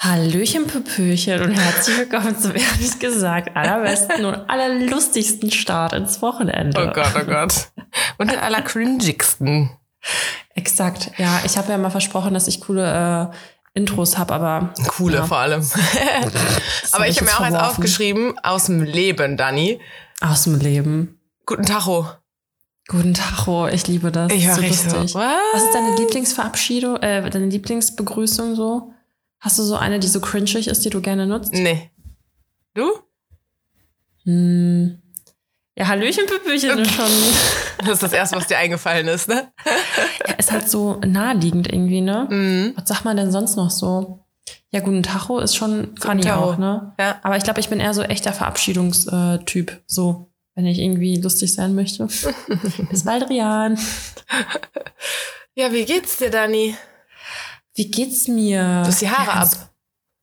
[0.00, 6.80] Hallöchen, Pöpöchen und herzlich willkommen zum ehrlich gesagt allerbesten und allerlustigsten Start ins Wochenende.
[6.80, 7.72] Oh Gott, oh Gott.
[8.16, 9.70] Und den allercringigsten.
[10.54, 11.40] Exakt, ja.
[11.44, 14.72] Ich habe ja mal versprochen, dass ich coole äh, Intros habe, aber.
[14.86, 15.26] Coole ja.
[15.26, 15.68] vor allem.
[16.92, 19.80] aber ich habe mir auch eins aufgeschrieben aus dem Leben, Dani.
[20.20, 21.18] Aus dem Leben.
[21.44, 22.06] Guten Tacho.
[22.86, 24.32] Guten Tacho, ich liebe das.
[24.32, 24.62] Ich war so
[25.08, 25.18] so.
[25.18, 25.38] Was?
[25.54, 28.92] Was ist deine Lieblingsverabschiedung, äh, deine Lieblingsbegrüßung so?
[29.40, 31.52] Hast du so eine, die so cringig ist, die du gerne nutzt?
[31.52, 31.90] Nee.
[32.74, 32.90] Du?
[34.24, 35.00] Hm.
[35.76, 37.06] Ja, Hallöchen, Püppchen ist schon.
[37.78, 39.52] Das ist das Erste, was dir eingefallen ist, ne?
[40.26, 42.26] Ja, ist halt so naheliegend irgendwie, ne?
[42.28, 42.72] Mhm.
[42.76, 44.24] Was sagt man denn sonst noch so?
[44.70, 46.94] Ja, guten Tacho ist schon funny auch, ne?
[46.98, 47.20] Ja.
[47.22, 51.74] Aber ich glaube, ich bin eher so echter Verabschiedungstyp, so, wenn ich irgendwie lustig sein
[51.76, 52.08] möchte.
[52.90, 53.78] Bis bald, Rian.
[55.54, 56.76] Ja, wie geht's dir, Dani?
[57.78, 58.82] Wie geht's mir?
[58.82, 59.70] Du hast die Haare ganz- ab.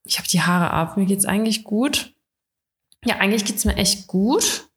[0.04, 0.98] Ich habe die Haare ab.
[0.98, 2.12] Mir geht's eigentlich gut.
[3.06, 4.68] Ja, eigentlich geht's mir echt gut.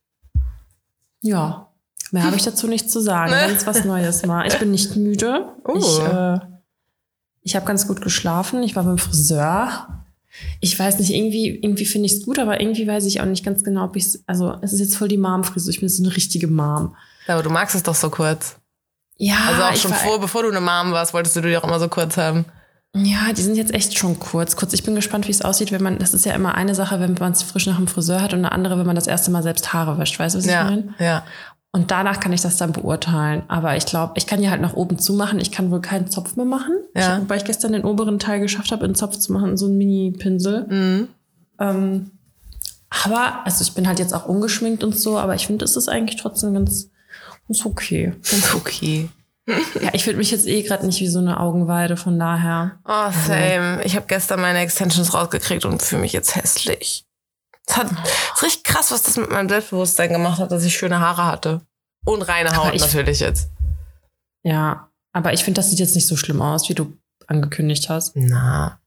[1.23, 1.67] Ja,
[2.13, 3.33] mehr habe ich dazu nicht zu sagen.
[3.33, 3.49] Ne?
[3.49, 4.47] Ganz was Neues mal.
[4.47, 5.53] Ich bin nicht müde.
[5.65, 5.75] Oh.
[5.77, 6.39] Ich, äh,
[7.43, 8.63] ich habe ganz gut geschlafen.
[8.63, 10.05] Ich war beim Friseur.
[10.61, 13.45] Ich weiß nicht, irgendwie, irgendwie finde ich es gut, aber irgendwie weiß ich auch nicht
[13.45, 14.23] ganz genau, ob ich es.
[14.29, 15.71] Also, es ist jetzt voll die Mom-Frisur.
[15.71, 16.95] Ich bin so eine richtige Mom.
[17.27, 18.55] Ja, aber du magst es doch so kurz.
[19.17, 21.81] Ja, Also auch schon vor, bevor du eine Mom warst, wolltest du die auch immer
[21.81, 22.45] so kurz haben.
[22.97, 24.57] Ja, die sind jetzt echt schon kurz.
[24.57, 26.99] Kurz, ich bin gespannt, wie es aussieht, wenn man, das ist ja immer eine Sache,
[27.01, 29.31] wenn man es frisch nach dem Friseur hat und eine andere, wenn man das erste
[29.31, 30.19] Mal selbst Haare wäscht.
[30.19, 30.95] Weißt du, was ich Ja, meine?
[30.99, 31.25] ja.
[31.71, 33.43] Und danach kann ich das dann beurteilen.
[33.49, 35.39] Aber ich glaube, ich kann ja halt nach oben zumachen.
[35.39, 36.73] Ich kann wohl keinen Zopf mehr machen.
[36.97, 37.17] Ja.
[37.17, 39.77] Ich, wobei ich gestern den oberen Teil geschafft habe, einen Zopf zu machen, so einen
[39.77, 40.67] Mini-Pinsel.
[40.67, 41.09] Mhm.
[41.61, 42.11] Ähm,
[43.05, 45.89] aber, also ich bin halt jetzt auch ungeschminkt und so, aber ich finde, es ist
[45.89, 46.89] eigentlich trotzdem ganz,
[47.47, 48.15] ganz okay.
[48.31, 49.11] Ganz okay.
[49.81, 52.79] Ja, ich finde mich jetzt eh gerade nicht wie so eine Augenweide, von daher.
[52.85, 53.83] Oh, same.
[53.85, 57.05] Ich habe gestern meine Extensions rausgekriegt und fühle mich jetzt hässlich.
[57.67, 61.01] Es hat, ist richtig krass, was das mit meinem Selbstbewusstsein gemacht hat, dass ich schöne
[61.01, 61.61] Haare hatte.
[62.05, 63.51] Und reine Haut ich- natürlich jetzt.
[64.43, 68.13] Ja, aber ich finde, das sieht jetzt nicht so schlimm aus, wie du angekündigt hast.
[68.17, 68.81] Na.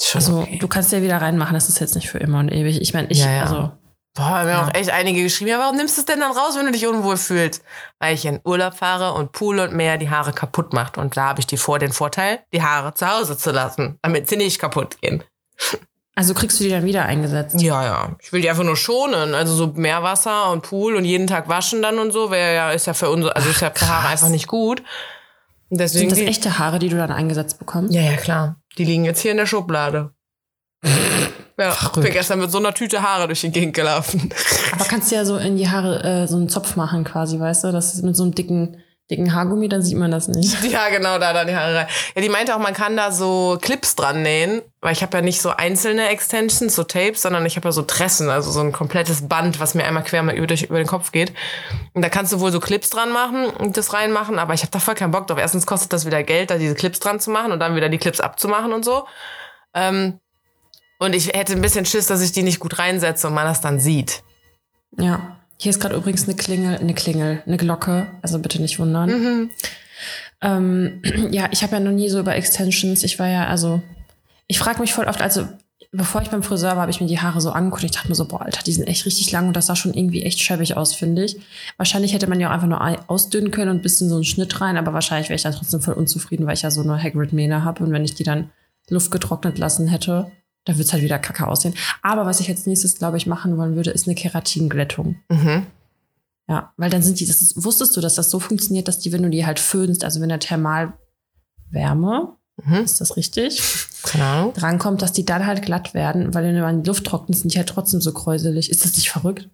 [0.00, 0.58] Schon Also, okay.
[0.58, 2.80] du kannst ja wieder reinmachen, das ist jetzt nicht für immer und ewig.
[2.80, 3.42] Ich meine, ich, Ja, ja.
[3.42, 3.72] also,
[4.14, 4.66] Boah, haben mir Ja.
[4.66, 5.50] auch echt einige geschrieben.
[5.50, 7.62] Ja, warum nimmst du es denn dann raus, wenn du dich unwohl fühlst?
[8.00, 10.98] Weil ich in Urlaub fahre und Pool und Meer die Haare kaputt macht.
[10.98, 14.28] Und da habe ich die vor den Vorteil, die Haare zu Hause zu lassen, damit
[14.28, 15.22] sie nicht kaputt gehen.
[16.16, 17.60] also kriegst du die dann wieder eingesetzt.
[17.62, 18.16] Ja, ja.
[18.20, 19.34] Ich will die einfach nur schonen.
[19.34, 22.86] Also so Meerwasser und Pool und jeden Tag waschen dann und so, wäre ja, ist
[22.86, 24.82] ja für unsere, also ist ja für Haare einfach nicht gut.
[25.70, 26.10] Und deswegen.
[26.12, 27.94] Sind das echte Haare, die du dann eingesetzt bekommst?
[27.94, 28.56] Ja, ja, klar.
[28.76, 30.10] Die liegen jetzt hier in der Schublade.
[31.60, 32.04] Ja, ich Verrückt.
[32.04, 34.32] bin gestern mit so einer Tüte Haare durch die Gegend gelaufen.
[34.72, 37.64] Aber kannst du ja so in die Haare äh, so einen Zopf machen quasi, weißt
[37.64, 37.72] du?
[37.72, 40.56] Das ist mit so einem dicken, dicken Haargummi, dann sieht man das nicht.
[40.70, 41.86] Ja, genau, da dann die Haare rein.
[42.14, 45.22] Ja, die meinte auch, man kann da so Clips dran nähen, weil ich habe ja
[45.22, 48.72] nicht so einzelne Extensions, so Tapes, sondern ich habe ja so Tressen, also so ein
[48.72, 51.32] komplettes Band, was mir einmal quer mal über, durch, über den Kopf geht.
[51.92, 54.70] Und da kannst du wohl so Clips dran machen und das reinmachen, aber ich habe
[54.70, 55.38] da voll keinen Bock drauf.
[55.38, 57.98] Erstens kostet das wieder Geld, da diese Clips dran zu machen und dann wieder die
[57.98, 59.04] Clips abzumachen und so.
[59.74, 60.20] Ähm,
[61.00, 63.60] und ich hätte ein bisschen Schiss, dass ich die nicht gut reinsetze und man das
[63.60, 64.22] dann sieht.
[64.98, 65.38] Ja.
[65.56, 68.06] Hier ist gerade übrigens eine Klingel, eine Klingel, eine Glocke.
[68.22, 69.10] Also bitte nicht wundern.
[69.10, 69.50] Mhm.
[70.42, 73.02] Ähm, ja, ich habe ja noch nie so über Extensions.
[73.02, 73.82] Ich war ja, also,
[74.46, 75.48] ich frage mich voll oft, also,
[75.90, 77.84] bevor ich beim Friseur war, habe ich mir die Haare so angeguckt.
[77.84, 79.94] Ich dachte mir so, boah, Alter, die sind echt richtig lang und das sah schon
[79.94, 81.38] irgendwie echt schäbig aus, finde ich.
[81.78, 84.60] Wahrscheinlich hätte man ja auch einfach nur ausdünnen können und ein bisschen so einen Schnitt
[84.60, 87.64] rein, aber wahrscheinlich wäre ich dann trotzdem voll unzufrieden, weil ich ja so eine Hagrid-Mähne
[87.64, 88.50] habe und wenn ich die dann
[88.88, 90.30] Luft getrocknet lassen hätte,
[90.64, 91.74] dann würde es halt wieder kacke aussehen.
[92.02, 95.16] Aber was ich als nächstes, glaube ich, machen wollen würde, ist eine Keratinglättung.
[95.28, 95.66] Mhm.
[96.48, 99.12] Ja, weil dann sind die, das ist, wusstest du, dass das so funktioniert, dass die,
[99.12, 102.74] wenn du die halt föhnst, also wenn der Thermalwärme, Mhm.
[102.84, 103.62] ist das richtig,
[104.20, 104.52] Ahnung.
[104.52, 107.54] drankommt, dass die dann halt glatt werden, weil wenn du mal die Luft trocknest, sind
[107.54, 108.68] die halt trotzdem so kräuselig.
[108.70, 109.48] Ist das nicht verrückt?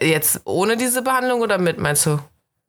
[0.00, 2.18] Jetzt ohne diese Behandlung oder mit, meinst du?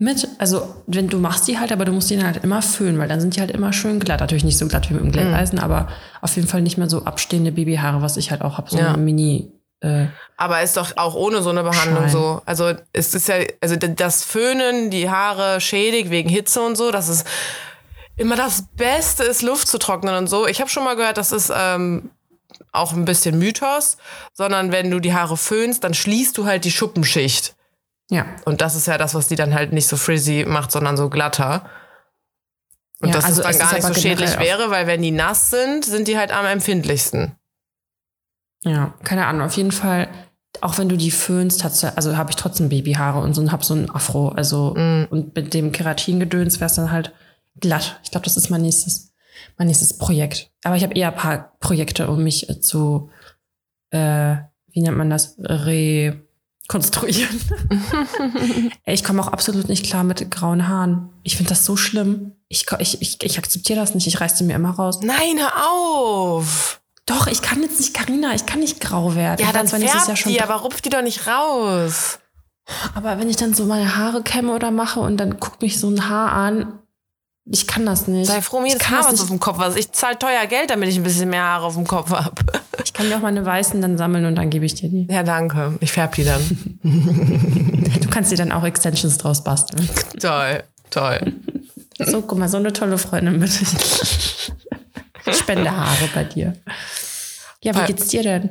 [0.03, 2.97] Mit, also wenn du machst die halt, aber du musst die dann halt immer föhnen,
[2.97, 4.19] weil dann sind die halt immer schön glatt.
[4.19, 5.89] Natürlich nicht so glatt wie mit dem Glätteisen, aber
[6.21, 8.87] auf jeden Fall nicht mehr so abstehende Babyhaare, was ich halt auch habe, so Ja.
[8.93, 9.51] eine Mini.
[9.81, 10.07] Äh,
[10.37, 12.09] Aber ist doch auch ohne so eine Behandlung Schein.
[12.11, 12.41] so.
[12.47, 17.07] Also es ist ja, also das Föhnen, die Haare schädigt wegen Hitze und so, das
[17.07, 17.27] ist
[18.17, 20.47] immer das Beste ist, Luft zu trocknen und so.
[20.47, 22.09] Ich habe schon mal gehört, das ist ähm,
[22.71, 23.97] auch ein bisschen Mythos,
[24.33, 27.55] sondern wenn du die Haare föhnst, dann schließt du halt die Schuppenschicht.
[28.11, 28.25] Ja.
[28.45, 31.09] Und das ist ja das, was die dann halt nicht so frizzy macht, sondern so
[31.09, 31.67] glatter.
[33.01, 35.49] Und Ja, dass also es dann gar nicht so schädlich wäre, weil wenn die nass
[35.49, 37.35] sind, sind die halt am empfindlichsten.
[38.63, 39.41] Ja, keine Ahnung.
[39.47, 40.07] Auf jeden Fall,
[40.61, 43.51] auch wenn du die föhnst, hast du, also habe ich trotzdem Babyhaare und so und
[43.51, 44.29] hab so ein Afro.
[44.29, 45.05] Also Mm.
[45.09, 47.11] und mit dem Keratingedöns wäre es dann halt
[47.59, 47.99] glatt.
[48.03, 49.09] Ich glaube, das ist mein nächstes.
[49.57, 50.51] mein nächstes Projekt.
[50.63, 53.09] Aber ich habe eher ein paar Projekte, um mich zu,
[53.89, 54.35] äh,
[54.67, 56.27] wie nennt man das, rekonstruieren.
[58.85, 61.09] Ey, ich komme auch absolut nicht klar mit grauen Haaren.
[61.23, 62.33] Ich finde das so schlimm.
[62.47, 64.07] Ich, ich, ich, ich akzeptiere das nicht.
[64.07, 64.99] Ich reiß die mir immer raus.
[65.01, 66.81] Nein, hör auf.
[67.05, 69.43] Doch, ich kann jetzt nicht, Karina, ich kann nicht grau werden.
[69.45, 72.19] Ja, dann weiß zwar nächstes färb die, aber rupf die doch nicht raus.
[72.93, 75.89] Aber wenn ich dann so meine Haare kämme oder mache und dann guckt mich so
[75.89, 76.79] ein Haar an,
[77.45, 78.27] ich kann das nicht.
[78.27, 79.75] Sei froh, mir ich jedes kann was auf dem Kopf hast.
[79.77, 82.35] Ich zahle teuer Geld, damit ich ein bisschen mehr Haare auf dem Kopf habe.
[82.83, 85.05] Ich kann mir auch meine weißen dann sammeln und dann gebe ich dir die.
[85.07, 85.77] Ja, danke.
[85.81, 86.41] Ich färb die dann.
[86.81, 89.87] Du kannst dir dann auch Extensions draus basteln.
[90.19, 91.33] toll, toll.
[91.99, 93.63] So, guck mal, so eine tolle Freundin bitte.
[95.27, 96.53] Ich spende Haare bei dir.
[97.63, 98.49] Ja, wie geht's dir denn?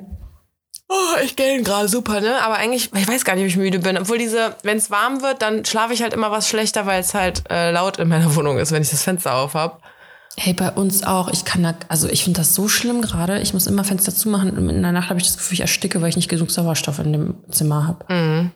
[0.93, 2.43] Oh, ich gehe gerade super, ne?
[2.43, 3.97] Aber eigentlich, ich weiß gar nicht, ob ich müde bin.
[3.97, 7.15] Obwohl diese, wenn es warm wird, dann schlafe ich halt immer was schlechter, weil es
[7.15, 9.83] halt äh, laut in meiner Wohnung ist, wenn ich das Fenster auf hab.
[10.37, 11.29] Hey, bei uns auch.
[11.29, 13.39] Ich kann da, also ich finde das so schlimm gerade.
[13.39, 16.03] Ich muss immer Fenster zumachen und in der Nacht habe ich das Gefühl, ich ersticke,
[16.03, 18.51] weil ich nicht genug Sauerstoff in dem Zimmer habe.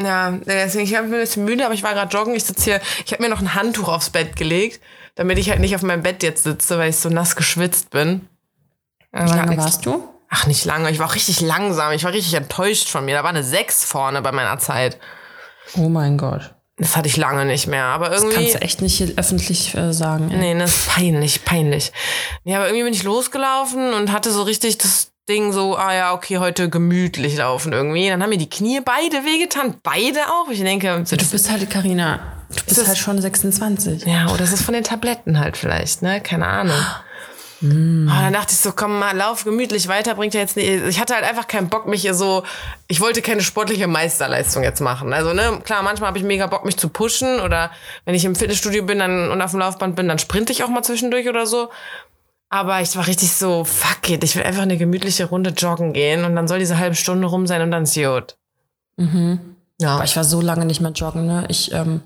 [0.00, 2.34] Ja, deswegen, ich bin ein bisschen müde, aber ich war gerade joggen.
[2.34, 4.80] Ich sitze hier, ich habe mir noch ein Handtuch aufs Bett gelegt,
[5.16, 8.28] damit ich halt nicht auf meinem Bett jetzt sitze, weil ich so nass geschwitzt bin.
[9.12, 10.08] Wie lange warst du?
[10.30, 10.90] Ach, nicht lange.
[10.90, 11.92] Ich war auch richtig langsam.
[11.92, 13.16] Ich war richtig enttäuscht von mir.
[13.16, 14.98] Da war eine 6 vorne bei meiner Zeit.
[15.76, 16.54] Oh mein Gott.
[16.78, 17.84] Das hatte ich lange nicht mehr.
[17.84, 18.36] Aber Das irgendwie.
[18.36, 20.30] kannst du echt nicht öffentlich äh, sagen.
[20.30, 20.38] ey.
[20.54, 21.92] Nee, das ist peinlich, peinlich.
[22.44, 26.14] Ja, aber irgendwie bin ich losgelaufen und hatte so richtig das Ding so, ah ja,
[26.14, 28.08] okay, heute gemütlich laufen irgendwie.
[28.08, 30.48] Dann haben mir die Knie beide wehgetan, beide auch.
[30.50, 34.06] Ich denke, Du bist halt, Karina, du bist das- halt schon 26.
[34.06, 36.20] ja, oder das ist von den Tabletten halt vielleicht, ne?
[36.20, 36.76] Keine Ahnung.
[37.60, 38.08] Mm.
[38.08, 40.68] Ah, dann dachte ich so, komm mal, lauf gemütlich weiter, bringt ja jetzt nicht.
[40.68, 42.42] Ich hatte halt einfach keinen Bock, mich hier so.
[42.88, 45.12] Ich wollte keine sportliche Meisterleistung jetzt machen.
[45.12, 47.40] Also, ne, klar, manchmal habe ich mega Bock, mich zu pushen.
[47.40, 47.70] Oder
[48.04, 50.68] wenn ich im Fitnessstudio bin dann, und auf dem Laufband bin, dann sprinte ich auch
[50.68, 51.70] mal zwischendurch oder so.
[52.48, 56.24] Aber ich war richtig so, fuck it, ich will einfach eine gemütliche Runde joggen gehen
[56.24, 58.36] und dann soll diese halbe Stunde rum sein und dann ist gut.
[59.80, 59.94] Ja.
[59.94, 61.44] Aber ich war so lange nicht mehr joggen, ne?
[61.48, 62.02] Ich, ähm,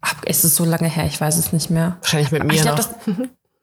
[0.00, 1.96] hab, es ist so lange her, ich weiß es nicht mehr.
[2.00, 2.88] Wahrscheinlich mit mir ich glaube, noch.
[3.04, 3.16] das,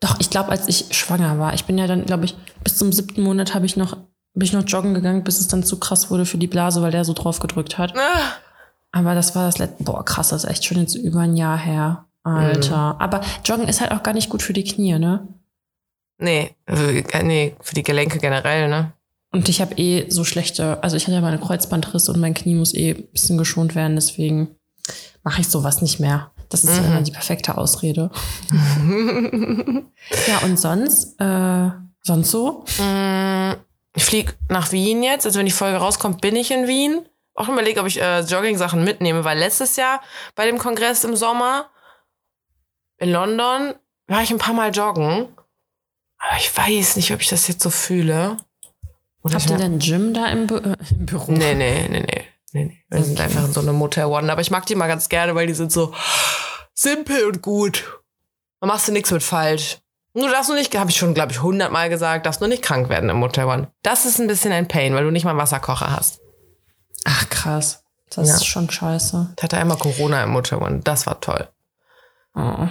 [0.04, 2.92] doch, ich glaube, als ich schwanger war, ich bin ja dann, glaube ich, bis zum
[2.92, 3.96] siebten Monat habe ich noch,
[4.34, 6.92] bin ich noch joggen gegangen, bis es dann zu krass wurde für die Blase, weil
[6.92, 7.96] der so drauf gedrückt hat.
[7.98, 8.34] Ah.
[8.92, 11.58] Aber das war das letzte, boah, krass, das ist echt schon jetzt über ein Jahr
[11.58, 12.06] her.
[12.24, 12.96] Alter.
[13.00, 15.28] Aber Joggen ist halt auch gar nicht gut für die Knie, ne?
[16.20, 18.94] Nee, also, äh, nee, für die Gelenke generell, ne?
[19.32, 22.34] Und ich habe eh so schlechte, also ich hatte ja mal einen Kreuzbandriss und mein
[22.34, 24.56] Knie muss eh ein bisschen geschont werden, deswegen
[25.24, 26.32] mache ich sowas nicht mehr.
[26.54, 28.12] Das ist immer die perfekte Ausrede.
[30.28, 31.70] ja, und sonst, äh,
[32.02, 32.64] sonst so?
[32.78, 33.54] Mm,
[33.96, 35.26] Ich fliege nach Wien jetzt.
[35.26, 37.06] Also wenn die Folge rauskommt, bin ich in Wien.
[37.36, 40.02] Auch überlege, ob ich äh, Jogging-Sachen mitnehme, weil letztes Jahr
[40.36, 41.70] bei dem Kongress im Sommer
[42.98, 43.74] in London
[44.08, 45.30] war ich ein paar Mal joggen.
[46.20, 48.38] Aber ich weiß nicht, ob ich das jetzt so fühle.
[49.24, 51.32] Oder Habt ihr denn Gym da im, Bü äh, im Büro?
[51.32, 52.24] Nee, nee, nee, nee.
[52.54, 52.84] Nee, nee.
[52.90, 54.32] Wir sind einfach in so einem Motel One.
[54.32, 55.94] Aber ich mag die mal ganz gerne, weil die sind so
[56.74, 57.84] simpel und gut.
[58.62, 59.80] Da machst du nichts mit falsch.
[60.16, 62.88] Du darfst nur nicht, habe ich schon, glaube ich, hundertmal gesagt, darfst nur nicht krank
[62.90, 63.72] werden im Motel One.
[63.82, 66.22] Das ist ein bisschen ein Pain, weil du nicht mal einen Wasserkocher hast.
[67.04, 67.84] Ach, krass.
[68.12, 68.36] Das Ja.
[68.36, 69.34] ist schon scheiße.
[69.36, 70.82] Ich hatte einmal Corona im Motel One.
[70.84, 71.50] Das war toll.
[72.36, 72.68] Oh.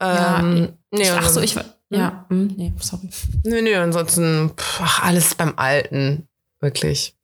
[0.00, 1.64] Ja, Ähm, nee, Ach so, ich war.
[1.90, 3.10] Ja, hm, nee, sorry.
[3.44, 6.28] Nö, nö, ansonsten, pff, ach, alles beim Alten.
[6.60, 7.14] Wirklich.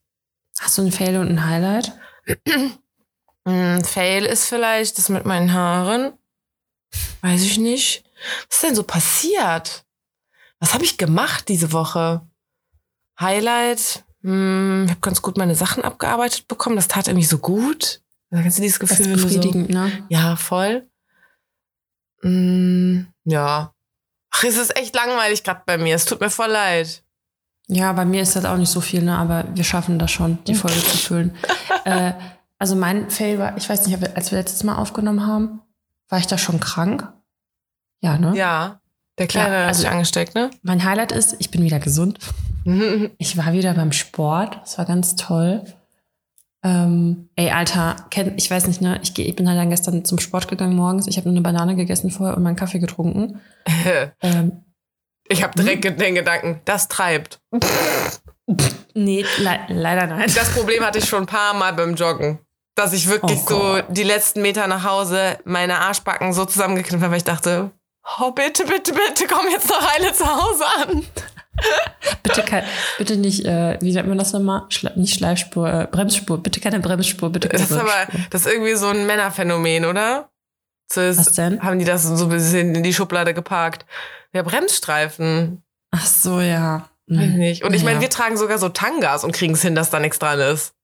[0.61, 1.93] Hast du ein Fail und ein Highlight?
[3.45, 6.13] Mm, Fail ist vielleicht das mit meinen Haaren.
[7.23, 8.05] Weiß ich nicht.
[8.49, 9.85] Was ist denn so passiert?
[10.61, 12.27] Was habe ich gemacht diese Woche?
[13.21, 14.05] Highlight.
[14.23, 16.77] Hm, ich habe ganz gut meine Sachen abgearbeitet bekommen.
[16.77, 18.01] Das tat irgendwie so gut.
[18.31, 20.07] Da kennst du dieses Das Gefühl, wenn du so, befriedigend, ne?
[20.09, 20.89] Ja, voll.
[22.23, 23.75] Mm, ja.
[24.31, 25.95] Ach, es ist echt langweilig gerade bei mir.
[25.95, 27.04] Es tut mir voll leid.
[27.69, 29.17] Ja, bei mir ist das auch nicht so viel, ne?
[29.17, 31.35] Aber wir schaffen das schon, die Folge zu füllen.
[31.85, 32.13] äh,
[32.59, 35.61] also mein Fail war, ich weiß nicht, als wir letztes Mal aufgenommen haben,
[36.09, 37.11] war ich da schon krank?
[38.03, 38.37] Ja, ne?
[38.37, 38.81] Ja.
[39.19, 40.51] Der Kleine Ja, hat also- sich angesteckt, ne?
[40.63, 42.19] Mein Highlight ist, ich bin wieder gesund.
[43.19, 44.59] Ich war wieder beim Sport.
[44.63, 45.65] Das war ganz toll.
[46.65, 48.99] Ähm, ey, Alter, kenn, ich weiß nicht, ne?
[49.03, 51.07] Ich, geh, ich bin halt dann gestern zum Sport gegangen morgens.
[51.07, 53.41] Ich habe nur eine Banane gegessen vorher und meinen Kaffee getrunken.
[54.23, 54.64] Ähm,
[55.29, 57.41] Ich habe direkt den Gedanken, das treibt.
[58.95, 60.31] nee, le leider nein.
[60.35, 62.39] Das Problem hatte ich schon ein paar Mal beim Joggen.
[62.77, 67.13] Dass ich wirklich Oh so die letzten Meter nach Hause meine Arschbacken so zusammengeknüpft habe,
[67.13, 67.71] weil ich dachte,
[68.21, 71.07] oh bitte, bitte, bitte, komm jetzt noch heile zu Hause an.
[72.25, 72.65] Bitte, kein,
[72.99, 74.63] bitte nicht, äh, wie nennt man das nochmal?
[74.71, 76.43] Schla nicht Schleifspur, äh, Bremsspur.
[76.43, 78.21] Bitte keine Bremsspur, bitte keine Das ist aber, Bremsspur.
[78.31, 80.31] das ist irgendwie so ein Männerphänomen, oder?
[80.95, 81.63] Was denn?
[81.63, 83.87] haben die das so ein bisschen in die Schublade geparkt.
[84.33, 85.63] Ja, Bremsstreifen.
[85.91, 86.89] Ach so, ja.
[87.07, 87.37] Weiß Hm.
[87.39, 87.65] nicht.
[87.65, 88.01] Und ich meine, Ja.
[88.03, 90.75] wir tragen sogar so Tangas und kriegen es hin, dass da nichts dran ist.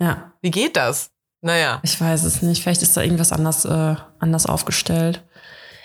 [0.00, 1.10] Ja, Wie geht das?
[1.42, 1.80] Naja.
[1.82, 2.62] ich weiß es nicht.
[2.62, 5.22] Vielleicht ist da irgendwas anders, äh, anders aufgestellt.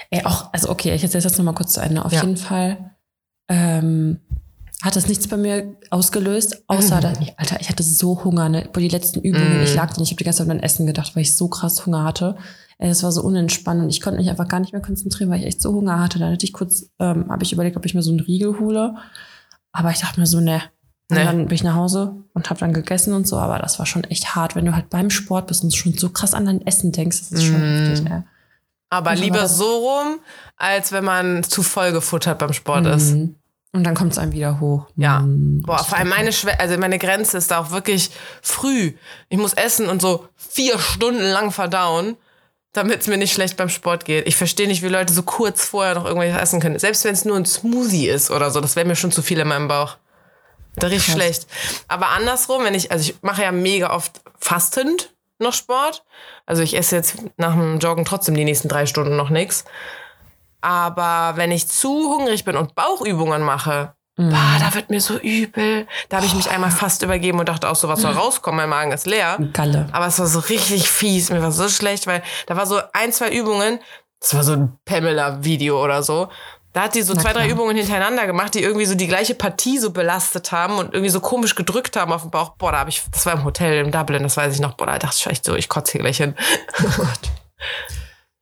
[0.10, 2.03] Ey, auch, also okay, ich erzähle es jetzt nochmal kurz zu Ende.
[2.03, 2.22] Auf Ja.
[2.22, 2.96] jeden Fall
[3.50, 4.20] ähm,
[4.81, 7.01] hat das nichts bei mir ausgelöst, außer, Mhm.
[7.01, 8.67] dass, Alter, ich hatte so Hunger, ne?
[8.74, 9.63] Bei die letzten Übungen, Mhm.
[9.63, 11.86] ich lag da, ich habe die ganze Zeit an Essen gedacht, weil ich so krass
[11.86, 12.38] Hunger hatte.
[12.82, 15.40] Ey, das war so unentspannt und ich konnte mich einfach gar nicht mehr konzentrieren, weil
[15.40, 16.18] ich echt so Hunger hatte.
[16.20, 18.96] Dann hatte ich kurz, ähm, habe ich überlegt, ob ich mir so einen Riegel hole.
[19.72, 20.62] Aber ich dachte mir so, ne.
[21.10, 21.24] Und Nee.
[21.26, 24.04] dann bin ich nach Hause und habe dann gegessen und so, aber das war schon
[24.06, 26.92] echt hart, wenn du halt beim Sport bist und schon so krass an dein Essen
[26.92, 27.86] denkst, das ist schon Mhm.
[27.90, 28.22] heftig, ey.
[28.90, 30.20] Aber Und lieber so rum,
[30.58, 33.12] als wenn man zu voll gefuttert beim Sport ist.
[33.14, 33.36] Mhm.
[33.74, 34.88] Und dann kommt es einem wieder hoch.
[34.96, 35.20] Ja.
[35.20, 35.62] Mhm.
[35.66, 38.10] Boah, vor allem meine Schwe also meine Grenze ist da auch wirklich
[38.42, 38.94] früh.
[39.30, 42.16] Ich muss essen und so vier Stunden lang verdauen,
[42.74, 44.28] damit es mir nicht schlecht beim Sport geht.
[44.28, 46.80] Ich verstehe nicht, wie Leute so kurz vorher noch irgendwas essen können.
[46.80, 49.40] Selbst wenn es nur ein Smoothie ist oder so, das wäre mir schon zu viel
[49.40, 49.98] in meinem Bauch.
[50.75, 51.16] Da riecht Krass.
[51.16, 51.48] schlecht.
[51.90, 56.06] Aber andersrum, wenn ich, also ich mache ja mega oft fastend noch Sport.
[56.46, 59.66] Also ich esse jetzt nach dem Joggen trotzdem die nächsten drei Stunden noch nichts.
[60.62, 63.96] Aber wenn ich zu hungrig bin und Bauchübungen mache.
[64.18, 65.88] Bah, da wird mir so übel.
[66.10, 68.70] Da habe ich mich einmal fast übergeben und dachte auch so, was soll rauskommen, mein
[68.70, 69.38] Magen ist leer.
[69.53, 69.88] Galle.
[69.91, 73.12] Aber es war so richtig fies, mir war so schlecht, weil da war so ein,
[73.12, 73.80] zwei Übungen,
[74.20, 76.30] das war so ein Pamela-Video oder so.
[76.74, 77.53] Da hat die so Na zwei, drei klar.
[77.53, 81.20] Übungen hintereinander gemacht, die irgendwie so die gleiche Partie so belastet haben und irgendwie so
[81.20, 82.51] komisch gedrückt haben auf den Bauch.
[82.51, 84.75] Boah, da habe ich, das war im Hotel in Dublin, das weiß ich noch.
[84.75, 86.36] Boah, da dachte ich echt so, ich kotze hier gleich hin.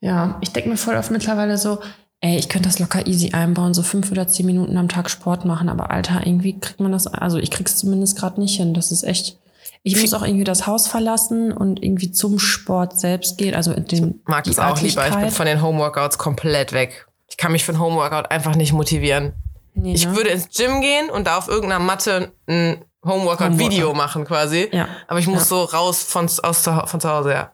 [0.01, 1.81] Ja, ich denke mir voll oft mittlerweile so,
[2.21, 5.45] ey, ich könnte das locker easy einbauen, so fünf oder zehn Minuten am Tag Sport
[5.45, 8.73] machen, aber Alter, irgendwie kriegt man das, also ich krieg's zumindest gerade nicht hin.
[8.73, 9.37] Das ist echt.
[9.83, 13.55] Ich muss auch irgendwie das Haus verlassen und irgendwie zum Sport selbst gehen.
[13.55, 15.07] Also in den Mag die es auch lieber.
[15.07, 17.07] Ich bin von den Homeworkouts komplett weg.
[17.29, 19.33] Ich kann mich für ein Homeworkout einfach nicht motivieren.
[19.75, 20.15] Nee, Ich ne?
[20.17, 23.95] würde ins Gym gehen und da auf irgendeiner Matte ein Homeworkout-Video Homeworkout.
[23.97, 24.67] machen quasi.
[24.73, 24.89] Ja.
[25.07, 25.45] Aber ich muss Ja.
[25.45, 27.51] so raus von, aus, zu- von zu Hause, ja.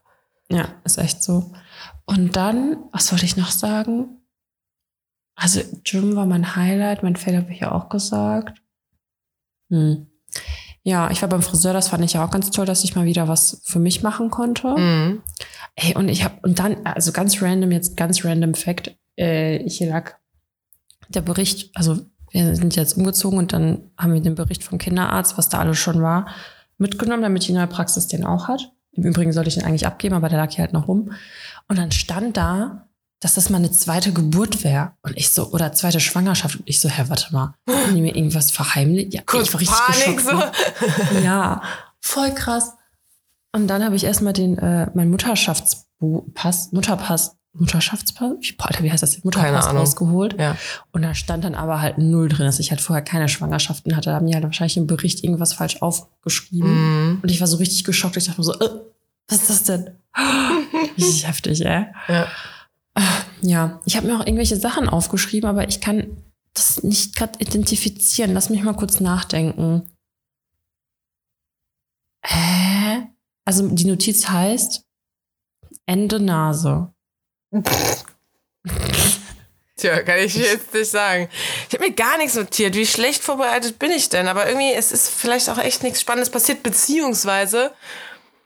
[0.50, 1.52] Ja, ist echt so.
[2.06, 4.15] Und dann, was wollte ich noch sagen?
[5.36, 8.62] Also, Gym war mein Highlight, mein Fail habe ich ja auch gesagt.
[9.70, 10.08] Hm.
[10.84, 13.06] Ja, ich war beim Friseur, das fand ich ja auch ganz toll, dass ich mal
[13.06, 14.68] wieder was für mich machen konnte.
[14.68, 15.24] Mhm.
[15.76, 19.90] Ey, und ich habe, und dann, also ganz random, jetzt ganz random Fact, äh, hier
[19.90, 20.14] lag
[21.10, 25.40] der Bericht, also wir sind jetzt umgezogen und dann haben wir den Bericht vom Kinderarzt,
[25.40, 26.28] was da alles schon war,
[26.78, 28.72] mitgenommen, damit die neue Praxis den auch hat.
[28.92, 31.12] Im Übrigen sollte ich den eigentlich abgeben, aber der lag hier halt noch rum.
[31.68, 32.85] Und dann stand da,
[33.20, 34.92] dass das mal eine zweite Geburt wäre.
[35.02, 36.58] Und ich so, oder zweite Schwangerschaft.
[36.58, 39.14] Und ich so, Herr, warte mal, haben die mir irgendwas verheimlicht?
[39.14, 40.56] Ja, Kurz ich war richtig Panik geschockt.
[41.14, 41.20] so.
[41.24, 41.62] Ja,
[42.02, 42.74] voll krass.
[43.54, 49.24] Und dann habe ich erstmal den, äh, mein Mutterschaftspass, Mutterpass, Mutterschaftspass, Alter, wie heißt das?
[49.24, 50.38] Mutterpass rausgeholt.
[50.38, 50.58] Ja.
[50.92, 54.10] Und da stand dann aber halt null drin, dass ich halt vorher keine Schwangerschaften hatte.
[54.10, 56.70] Da haben die halt wahrscheinlich im Bericht irgendwas falsch aufgeschrieben.
[57.14, 57.20] Mhm.
[57.24, 58.18] Und ich war so richtig geschockt.
[58.18, 58.70] Ich dachte mir so, äh,
[59.30, 59.90] was ist das denn?
[60.98, 61.86] Richtig heftig, ey.
[62.08, 62.28] Ja.
[63.42, 66.24] Ja, ich habe mir auch irgendwelche Sachen aufgeschrieben, aber ich kann
[66.54, 68.34] das nicht gerade identifizieren.
[68.34, 69.90] Lass mich mal kurz nachdenken.
[72.26, 73.08] Hä?
[73.46, 74.84] Also die Notiz heißt
[75.86, 76.94] Ende Nase.
[79.78, 81.30] Tja, kann ich jetzt nicht sagen.
[81.68, 82.76] Ich habe mir gar nichts notiert.
[82.76, 84.28] Wie schlecht vorbereitet bin ich denn?
[84.28, 87.72] Aber irgendwie, es ist vielleicht auch echt nichts Spannendes passiert, beziehungsweise,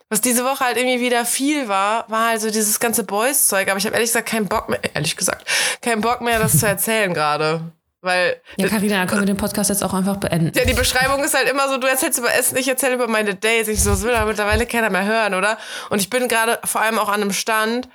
[0.09, 3.69] was diese Woche halt irgendwie wieder viel war, war halt so dieses ganze Boys-Zeug.
[3.69, 5.47] Aber ich habe ehrlich gesagt keinen Bock mehr, ehrlich gesagt,
[5.81, 7.61] keinen Bock mehr, das zu erzählen gerade.
[8.01, 10.51] Weil Ja, Carina, dann können wir den Podcast jetzt auch einfach beenden.
[10.55, 13.35] ja, die Beschreibung ist halt immer so, du erzählst über Essen, ich erzähle über meine
[13.35, 13.67] Dates.
[13.67, 15.57] Ich so, das will aber mittlerweile keiner mehr hören, oder?
[15.89, 17.89] Und ich bin gerade vor allem auch an einem Stand,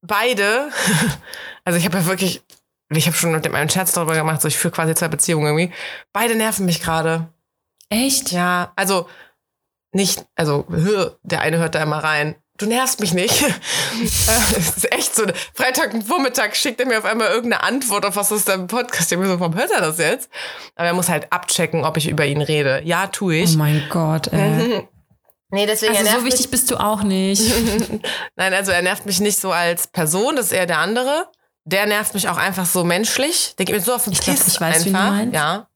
[0.00, 0.70] beide,
[1.64, 2.42] also ich habe ja wirklich,
[2.88, 5.46] ich habe schon mit dem einen Scherz darüber gemacht, so ich führe quasi zwei Beziehungen
[5.46, 5.72] irgendwie.
[6.12, 7.28] Beide nerven mich gerade.
[7.90, 8.32] Echt?
[8.32, 9.06] Ja, also
[9.92, 10.64] nicht, also
[11.22, 12.34] der eine hört da immer rein.
[12.58, 13.42] Du nervst mich nicht.
[14.02, 15.24] Es ist echt so.
[15.54, 19.10] Freitagvormittag schickt er mir auf einmal irgendeine Antwort auf was ist da im Podcast.
[19.12, 20.28] Ich mir so, warum hört er das jetzt?
[20.76, 22.82] Aber er muss halt abchecken, ob ich über ihn rede.
[22.84, 23.56] Ja, tue Oh ich.
[23.56, 24.86] mein Gott, ey.
[25.54, 27.42] Nee, deswegen Also er so wichtig bist du auch nicht.
[27.42, 28.00] mich.
[28.36, 31.28] Nein, also er nervt mich nicht so als Person, das ist eher der andere.
[31.64, 33.54] Der nervt mich auch einfach so menschlich.
[33.58, 35.08] Der geht mir so auf den Ich glaub, Kiss ich weiß, einfach.
[35.08, 35.34] du meinst.
[35.34, 35.68] Ja.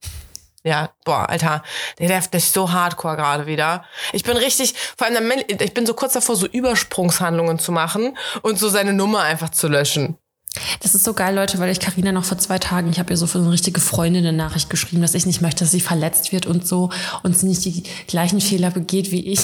[0.66, 1.62] Ja, boah, Alter,
[2.00, 3.84] der nervt mich so hardcore gerade wieder.
[4.12, 8.58] Ich bin richtig, vor allem, ich bin so kurz davor, so Übersprungshandlungen zu machen und
[8.58, 10.18] so seine Nummer einfach zu löschen.
[10.82, 13.16] Das ist so geil, Leute, weil ich Karina noch vor zwei Tagen, ich habe ihr
[13.16, 15.80] so für so eine richtige Freundin eine Nachricht geschrieben, dass ich nicht möchte, dass sie
[15.80, 16.90] verletzt wird und so
[17.22, 19.42] und sie nicht die gleichen Fehler begeht wie ich.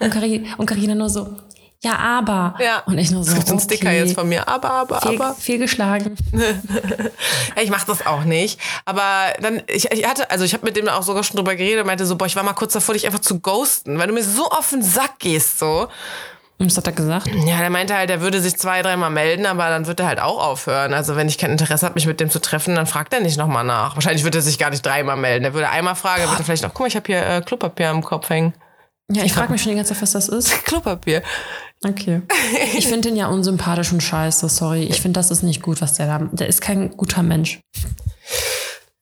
[0.00, 1.36] Und Carina, und Carina nur so,
[1.82, 2.54] ja, aber.
[2.58, 2.82] Ja.
[2.86, 5.00] Und ich nur so, Es gibt so einen okay, Sticker jetzt von mir, aber, aber,
[5.00, 5.34] Fehl, aber.
[5.34, 6.16] fehlgeschlagen.
[7.56, 8.60] Ja, ich mache das auch nicht.
[8.84, 11.80] Aber dann, ich, ich hatte, also ich habe mit dem auch sogar schon drüber geredet
[11.80, 14.12] und meinte so, boah, ich war mal kurz davor, dich einfach zu ghosten, weil du
[14.12, 15.88] mir so auf den Sack gehst, so.
[16.58, 17.28] Und was hat er gesagt?
[17.46, 20.20] Ja, der meinte halt, er würde sich zwei, dreimal melden, aber dann wird er halt
[20.20, 20.94] auch aufhören.
[20.94, 23.36] Also wenn ich kein Interesse habe, mich mit dem zu treffen, dann fragt er nicht
[23.36, 23.94] nochmal nach.
[23.94, 25.44] Wahrscheinlich wird er sich gar nicht dreimal melden.
[25.44, 27.90] Er würde einmal fragen, er würde vielleicht noch, guck mal, ich habe hier äh, Klopapier
[27.90, 28.54] am Kopf hängen.
[29.10, 30.50] Ja, ich frage mich schon die ganze Zeit, was das ist.
[30.64, 31.22] Klopapier.
[31.84, 32.22] Okay.
[32.74, 34.84] Ich finde den ja unsympathisch und scheiße, sorry.
[34.84, 36.24] Ich finde, das ist nicht gut, was der da.
[36.32, 37.60] Der ist kein guter Mensch.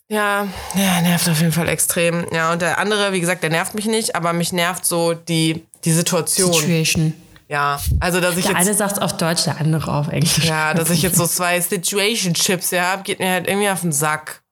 [0.08, 2.26] Ja, ja, nervt auf jeden Fall extrem.
[2.32, 5.66] Ja, und der andere, wie gesagt, der nervt mich nicht, aber mich nervt so die,
[5.84, 6.52] die Situation.
[6.52, 7.14] Situation.
[7.48, 10.44] Ja, also dass ich Der jetzt eine sagt auf Deutsch, der andere auf Englisch.
[10.44, 13.92] Ja, dass ich jetzt so zwei Situationships hier habe, geht mir halt irgendwie auf den
[13.92, 14.42] Sack.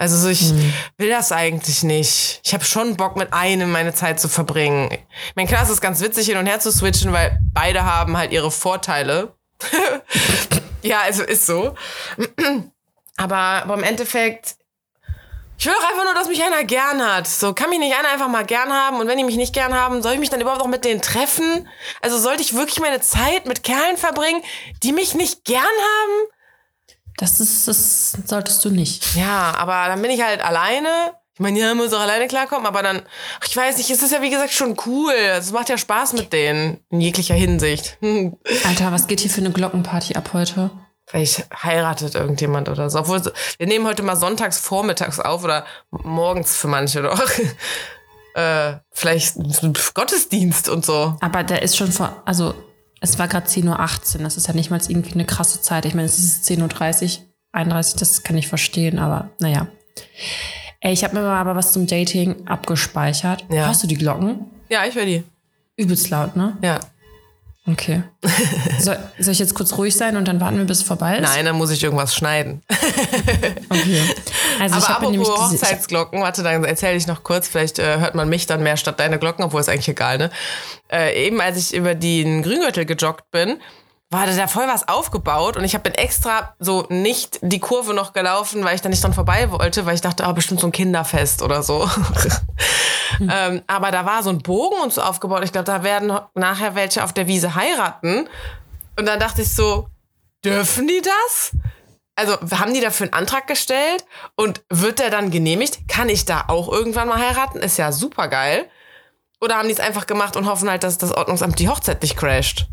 [0.00, 0.54] Also so, ich
[0.96, 2.40] will das eigentlich nicht.
[2.42, 4.88] Ich habe schon Bock, mit einem meine Zeit zu verbringen.
[4.90, 8.16] Ich meine, klar, es ist ganz witzig, hin und her zu switchen, weil beide haben
[8.16, 9.34] halt ihre Vorteile.
[10.82, 11.74] ja, also ist so.
[13.18, 14.56] Aber, aber im Endeffekt,
[15.58, 17.26] ich will doch einfach nur, dass mich einer gern hat.
[17.26, 18.98] So, kann mich nicht einer einfach mal gern haben?
[18.98, 21.02] Und wenn die mich nicht gern haben, soll ich mich dann überhaupt noch mit denen
[21.02, 21.68] treffen?
[22.00, 24.42] Also sollte ich wirklich meine Zeit mit Kerlen verbringen,
[24.82, 26.30] die mich nicht gern haben?
[27.20, 29.14] Das ist, das solltest du nicht.
[29.14, 30.88] Ja, aber dann bin ich halt alleine.
[31.34, 33.02] Ich meine, ja, muss auch alleine klarkommen, aber dann,
[33.40, 35.12] ach, ich weiß nicht, es ist ja wie gesagt schon cool.
[35.12, 37.98] Es macht ja Spaß mit denen, in jeglicher Hinsicht.
[38.66, 40.70] Alter, was geht hier für eine Glockenparty ab heute?
[41.06, 43.00] Vielleicht heiratet irgendjemand oder so.
[43.00, 43.20] Obwohl,
[43.58, 47.20] wir nehmen heute mal sonntags vormittags auf oder morgens für manche doch.
[48.34, 49.34] äh, vielleicht
[49.92, 51.16] Gottesdienst und so.
[51.20, 52.54] Aber der ist schon vor, also
[53.00, 54.22] es war gerade 10.18 Uhr.
[54.22, 55.84] Das ist ja nicht mal irgendwie eine krasse Zeit.
[55.86, 59.66] Ich meine, es ist 10.30 Uhr, 31, das kann ich verstehen, aber naja.
[60.80, 63.44] Ey, ich habe mir mal aber was zum Dating abgespeichert.
[63.50, 63.66] Ja.
[63.66, 64.46] Hast du die Glocken?
[64.68, 65.24] Ja, ich will die.
[65.76, 66.56] Übelst laut, ne?
[66.62, 66.80] Ja.
[67.66, 68.02] Okay.
[68.78, 71.22] soll, soll ich jetzt kurz ruhig sein und dann warten wir, bis es vorbei ist?
[71.22, 72.62] Nein, dann muss ich irgendwas schneiden.
[73.72, 74.02] Okay.
[74.58, 77.78] Also ich Aber habe nämlich diese, ich Hochzeitsglocken, warte, dann erzähle ich noch kurz, vielleicht
[77.78, 80.30] äh, hört man mich dann mehr statt deine Glocken, obwohl ist eigentlich egal, ne?
[80.92, 83.60] Äh, eben als ich über den Grüngürtel gejoggt bin,
[84.10, 88.12] war da voll was aufgebaut und ich habe bin extra so nicht die Kurve noch
[88.12, 90.72] gelaufen, weil ich da nicht dran vorbei wollte, weil ich dachte, oh, bestimmt so ein
[90.72, 91.88] Kinderfest oder so.
[93.20, 95.44] ähm, aber da war so ein Bogen und so aufgebaut.
[95.44, 98.28] Ich glaube, da werden nachher welche auf der Wiese heiraten.
[98.98, 99.88] Und dann dachte ich so,
[100.44, 101.52] dürfen die das?
[102.16, 105.88] Also haben die dafür einen Antrag gestellt und wird der dann genehmigt?
[105.88, 107.60] Kann ich da auch irgendwann mal heiraten?
[107.60, 108.68] Ist ja super geil.
[109.40, 112.16] Oder haben die es einfach gemacht und hoffen halt, dass das Ordnungsamt die Hochzeit nicht
[112.16, 112.66] crasht?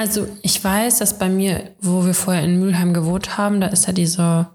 [0.00, 3.86] Also ich weiß, dass bei mir, wo wir vorher in Mülheim gewohnt haben, da ist
[3.86, 4.48] ja diese,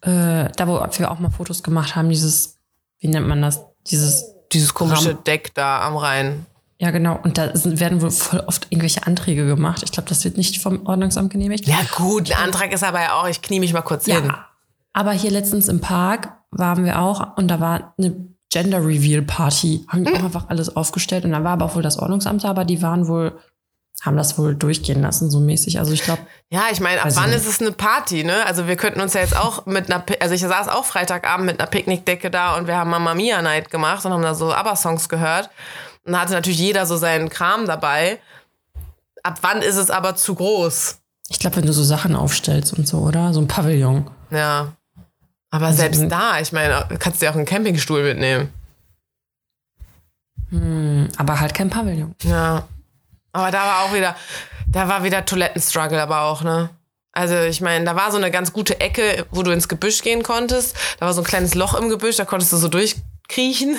[0.00, 2.56] äh, da wo wir auch mal Fotos gemacht haben, dieses,
[3.00, 3.60] wie nennt man das?
[3.86, 6.46] Dieses, Dieses komische Ram- Deck da am Rhein.
[6.78, 9.82] ja genau, und da sind, werden wohl voll oft irgendwelche Anträge gemacht.
[9.84, 11.66] Ich glaube, das wird nicht vom Ordnungsamt genehmigt.
[11.66, 14.24] Ja gut, ein Antrag ist aber ja auch, ich knie mich mal kurz hin.
[14.24, 14.46] Ja,
[14.94, 18.16] aber hier letztens im Park waren wir auch und da war eine
[18.50, 19.84] Gender Reveal Party.
[19.88, 22.48] Haben die auch einfach alles aufgestellt und da war aber auch wohl das Ordnungsamt da,
[22.48, 23.38] aber die waren wohl,
[24.00, 25.78] haben das wohl durchgehen lassen, so mäßig.
[25.78, 28.46] Also ich glaube, Ja, ich meine, ab wann ist es eine Party, ne?
[28.46, 31.60] Also wir könnten uns ja jetzt auch mit einer, also ich saß auch Freitagabend mit
[31.60, 35.08] einer Picknickdecke da und wir haben Mamma Mia Night gemacht und haben da so ABBA-Songs
[35.08, 35.50] gehört.
[36.06, 38.18] Und da hatte natürlich jeder so seinen Kram dabei.
[39.22, 40.96] Ab wann ist es aber zu groß?
[41.30, 43.32] ich glaube, wenn du so Sachen aufstellst und so, oder?
[43.32, 44.10] So ein Pavillon.
[44.30, 44.72] Ja.
[45.50, 48.52] Aber Also, selbst da, ich meine, kannst du ja auch einen Campingstuhl mitnehmen.
[51.16, 52.14] Aber halt kein Pavillon.
[52.22, 52.64] Ja.
[53.32, 54.16] Aber da war auch wieder,
[54.66, 56.70] da war wieder Toilettenstruggle aber auch, ne?
[57.12, 60.22] Also ich meine, da war so eine ganz gute Ecke, wo du ins Gebüsch gehen
[60.22, 60.76] konntest.
[61.00, 63.76] Da war so ein kleines Loch im Gebüsch, da konntest du so durchkriechen.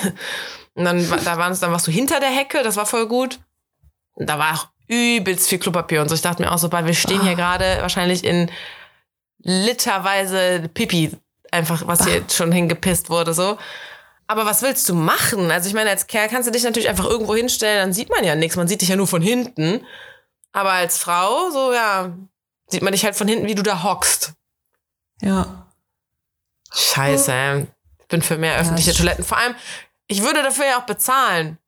[0.74, 3.40] Und dann, da waren, dann warst du hinter der Hecke, das war voll gut.
[4.14, 6.14] Und da war auch übelst viel Klopapier und so.
[6.14, 8.50] Ich dachte mir auch so, wir stehen hier gerade wahrscheinlich in
[9.38, 11.10] literweise Pipi,
[11.50, 13.58] einfach was hier schon hingepisst wurde, so.
[14.32, 15.50] Aber was willst du machen?
[15.50, 18.24] Also ich meine, als Kerl kannst du dich natürlich einfach irgendwo hinstellen, dann sieht man
[18.24, 18.56] ja nichts.
[18.56, 19.86] Man sieht dich ja nur von hinten.
[20.52, 22.16] Aber als Frau, so ja,
[22.68, 24.32] sieht man dich halt von hinten, wie du da hockst.
[25.20, 25.70] Ja.
[26.72, 27.66] Scheiße, ey.
[28.00, 29.22] Ich bin für mehr öffentliche ich- Toiletten.
[29.22, 29.54] Vor allem,
[30.06, 31.58] ich würde dafür ja auch bezahlen.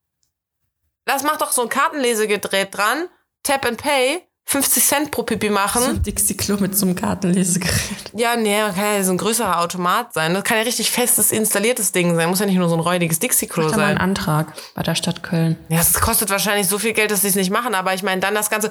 [1.04, 3.10] Das macht doch so ein Kartenlesegerät dran.
[3.42, 4.26] Tap and Pay.
[4.46, 5.82] 50 Cent pro Pipi machen.
[5.82, 8.10] So ein Dixie-Klo mit so einem Kartenlesegerät.
[8.12, 10.34] Ja, nee, kann ja so ein größerer Automat sein.
[10.34, 12.28] Das kann ja richtig festes, installiertes Ding sein.
[12.28, 14.00] Muss ja nicht nur so ein räudiges Dixie-Klo da mal einen sein.
[14.00, 15.56] Antrag bei der Stadt Köln.
[15.70, 18.20] Ja, es kostet wahrscheinlich so viel Geld, dass sie es nicht machen, aber ich meine,
[18.20, 18.70] dann das Ganze.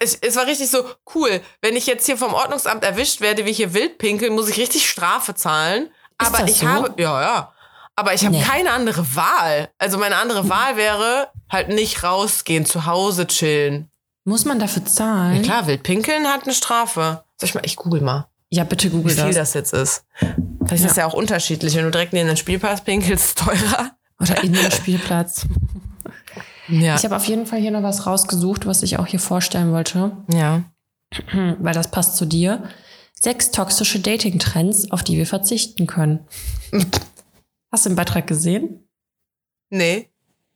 [0.00, 1.40] Es, es war richtig so cool.
[1.62, 4.58] Wenn ich jetzt hier vom Ordnungsamt erwischt werde, wie ich hier wild pinkel, muss ich
[4.58, 5.84] richtig Strafe zahlen.
[6.20, 6.66] Ist aber das ich so?
[6.68, 6.94] habe.
[7.02, 7.52] Ja, ja.
[7.96, 8.42] Aber ich habe Nee.
[8.42, 9.70] keine andere Wahl.
[9.78, 13.90] Also meine andere Wahl wäre halt nicht rausgehen, zu Hause chillen.
[14.28, 15.42] Muss man dafür zahlen?
[15.42, 17.22] Klar, wild pinkeln hat eine Strafe.
[17.36, 19.36] Soll ich mal, ich google mal, Ja, bitte wie google viel das.
[19.36, 20.04] das jetzt ist.
[20.18, 21.76] Vielleicht ist das ja auch unterschiedlich.
[21.76, 23.92] Wenn du direkt neben den Spielpass pinkelst, ist es teurer.
[24.20, 25.46] Oder in den Spielplatz.
[26.68, 26.96] Ja.
[26.96, 30.16] Ich habe auf jeden Fall hier noch was rausgesucht, was ich auch hier vorstellen wollte,
[30.32, 30.64] ja.
[31.60, 32.64] weil das passt zu dir.
[33.20, 36.26] Sechs toxische Dating-Trends, auf die wir verzichten können.
[37.70, 38.88] Hast du den Beitrag gesehen?
[39.70, 40.10] Nee.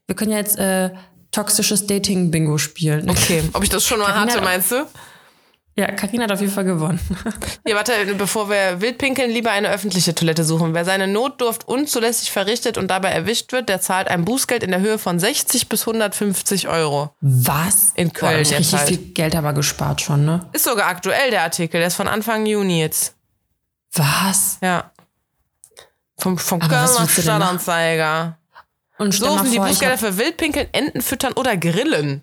[0.08, 0.90] Wir können ja jetzt äh,
[1.30, 3.08] toxisches Dating-Bingo spielen.
[3.08, 3.42] Okay.
[3.52, 4.86] Ob ich das schon mal Carina- hatte, meinst du?
[5.76, 6.98] Ja, Karina hat auf jeden Fall gewonnen.
[7.66, 10.74] Ja, warte, bevor wir wild pinkeln, lieber eine öffentliche Toilette suchen.
[10.74, 14.80] Wer seine Notdurft unzulässig verrichtet und dabei erwischt wird, der zahlt ein Bußgeld in der
[14.80, 17.14] Höhe von 60 bis 150 Euro.
[17.20, 17.92] Was?
[17.94, 18.88] In Boah, Köln jetzt richtig halt.
[18.88, 20.46] viel Geld aber gespart schon, ne?
[20.52, 23.14] Ist sogar aktuell der Artikel, der ist von Anfang Juni jetzt.
[23.94, 24.58] Was?
[24.62, 24.90] Ja.
[26.18, 27.08] Vom, vom Kölner?
[27.08, 28.36] Stadtanzeiger.
[29.00, 32.22] Und So sind die Bußgelder für Wildpinkeln, Enten füttern oder Grillen.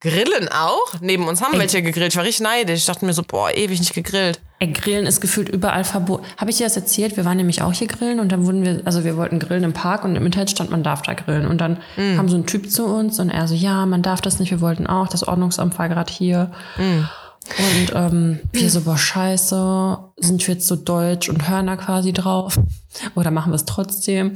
[0.00, 1.00] Grillen auch?
[1.00, 1.60] Neben uns haben Ey.
[1.60, 2.12] welche gegrillt.
[2.12, 2.80] Ich war richtig neidisch.
[2.80, 4.40] Ich dachte mir so, boah, ewig nicht gegrillt.
[4.58, 6.24] ey, Grillen ist gefühlt überall verboten.
[6.36, 7.16] Habe ich dir das erzählt?
[7.16, 9.72] Wir waren nämlich auch hier grillen und dann wurden wir, also wir wollten grillen im
[9.72, 11.46] Park und im Internet stand, man darf da grillen.
[11.46, 12.16] Und dann Mm.
[12.16, 14.60] kam so ein Typ zu uns und er so, ja, man darf das nicht, wir
[14.60, 16.50] wollten auch, das Ordnungsamt war gerade hier.
[16.76, 17.04] Mm.
[17.58, 22.12] Und ähm, wir so, boah, scheiße, sind wir jetzt so deutsch und hören da quasi
[22.12, 22.58] drauf?
[23.14, 24.34] Oder machen wir es trotzdem?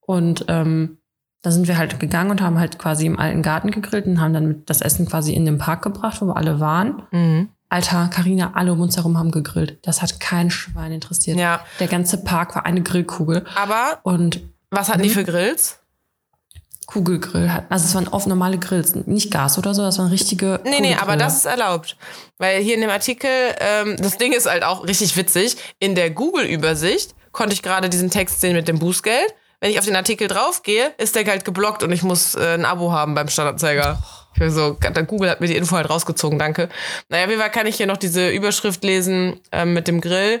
[0.00, 0.97] Und ähm,
[1.42, 4.32] da sind wir halt gegangen und haben halt quasi im alten Garten gegrillt und haben
[4.32, 7.02] dann das Essen quasi in den Park gebracht, wo wir alle waren.
[7.10, 7.48] Mhm.
[7.68, 9.78] Alter, Karina, alle um uns herum haben gegrillt.
[9.82, 11.38] Das hat kein Schwein interessiert.
[11.38, 11.60] Ja.
[11.80, 13.44] Der ganze Park war eine Grillkugel.
[13.54, 15.78] Aber Und was hatten die für Grills?
[16.86, 17.66] Kugelgrill hat.
[17.68, 20.58] Also es waren oft normale Grills, nicht Gas oder so, das waren richtige.
[20.64, 21.98] Nee, nee, aber das ist erlaubt.
[22.38, 25.58] Weil hier in dem Artikel, ähm, das Ding ist halt auch richtig witzig.
[25.80, 29.34] In der Google-Übersicht konnte ich gerade diesen Text sehen mit dem Bußgeld.
[29.60, 32.64] Wenn ich auf den Artikel draufgehe, ist der halt geblockt und ich muss äh, ein
[32.64, 33.98] Abo haben beim Standardzeiger.
[34.34, 36.68] Ich bin so, der Google hat mir die Info halt rausgezogen, danke.
[37.08, 40.40] Naja, jeden Fall kann ich hier noch diese Überschrift lesen ähm, mit dem Grill,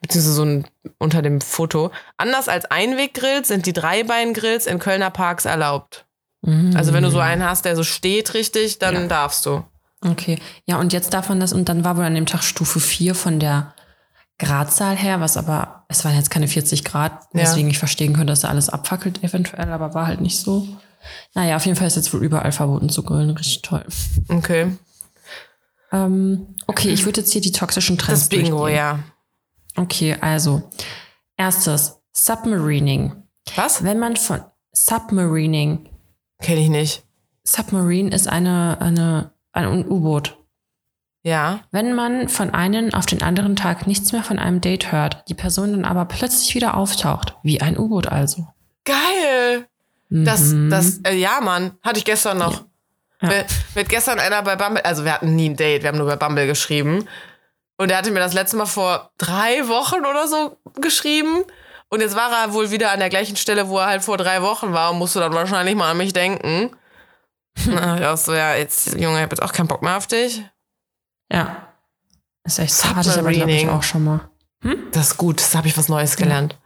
[0.00, 1.90] beziehungsweise so ein, unter dem Foto.
[2.16, 6.06] Anders als Einweggrills sind die Dreibeingrills in Kölner Parks erlaubt.
[6.42, 6.76] Mhm.
[6.76, 9.06] Also wenn du so einen hast, der so steht richtig, dann Ja.
[9.06, 9.64] darfst du.
[10.04, 10.38] Okay.
[10.66, 13.14] Ja, und jetzt darf man das, und dann war wohl an dem Tag Stufe 4
[13.14, 13.74] von der
[14.38, 17.42] Gradzahl her, was aber, es waren jetzt keine 40 Grad, Ja.
[17.42, 20.66] deswegen ich verstehen könnte, dass da alles abfackelt eventuell, aber war halt nicht so.
[21.34, 23.30] Naja, auf jeden Fall ist jetzt wohl überall verboten zu grillen.
[23.30, 23.84] Richtig toll.
[24.28, 24.76] Okay.
[25.92, 29.00] Ähm, okay, ich würde jetzt hier die toxischen Trends Das Bingo, ja.
[29.76, 30.62] Okay, also
[31.36, 33.12] erstes Submarining.
[33.56, 33.84] Was?
[33.84, 34.40] Wenn man von
[34.72, 35.88] Submarining,
[36.40, 37.04] Kenne ich nicht.
[37.44, 40.38] Submarine ist eine, eine, ein U-Boot.
[41.24, 41.60] Ja.
[41.70, 45.34] Wenn man von einem auf den anderen Tag nichts mehr von einem Date hört, die
[45.34, 48.48] Person dann aber plötzlich wieder auftaucht, wie ein U-Boot also.
[48.84, 49.66] Geil.
[50.10, 50.68] Das, Mhm.
[50.70, 51.72] das, äh, ja, Mann.
[51.82, 52.64] Hatte ich gestern noch.
[53.22, 53.28] Ja.
[53.28, 55.98] Mir, mir hat gestern einer bei Bumble, also wir hatten nie ein Date, wir haben
[55.98, 57.08] nur bei Bumble geschrieben.
[57.78, 61.44] Und er hatte mir das letzte Mal vor drei Wochen oder so geschrieben.
[61.88, 64.42] Und jetzt war er wohl wieder an der gleichen Stelle, wo er halt vor drei
[64.42, 66.70] Wochen war und musste dann wahrscheinlich mal an mich denken.
[67.66, 70.06] Na, ich auch so, ja, jetzt, Junge, ich hab jetzt auch keinen Bock mehr auf
[70.06, 70.42] dich.
[71.32, 71.68] Ja.
[72.44, 72.88] Ist echt so.
[72.94, 73.68] Hatte ich aber, glaube ich, Submarining.
[73.70, 74.20] auch schon mal.
[74.92, 76.56] Das ist gut, das habe ich was Neues gelernt.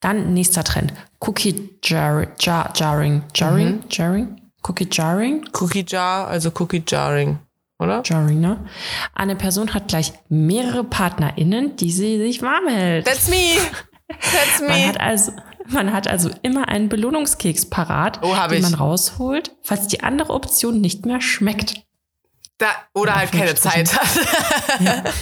[0.00, 0.92] Dann nächster Trend.
[1.20, 3.22] Cookie jar, jar, Jarring.
[3.34, 3.76] Jarring?
[3.76, 3.84] Mhm.
[3.90, 4.40] Jarring?
[4.62, 5.48] Cookie Jarring?
[5.60, 7.38] Cookie Jar, also Cookie Jarring,
[7.78, 8.02] oder?
[8.04, 8.64] Jarring, ne?
[9.14, 13.06] Eine Person hat gleich mehrere PartnerInnen, die sie sich warm hält.
[13.06, 13.54] That's me.
[14.08, 14.88] That's Man me.
[14.88, 15.32] hat also,
[15.68, 20.80] man hat also immer einen Belohnungskeks parat, Oh, den man rausholt, falls die andere Option
[20.80, 21.85] nicht mehr schmeckt.
[22.58, 24.08] Da, oder halt keine Zeit hat.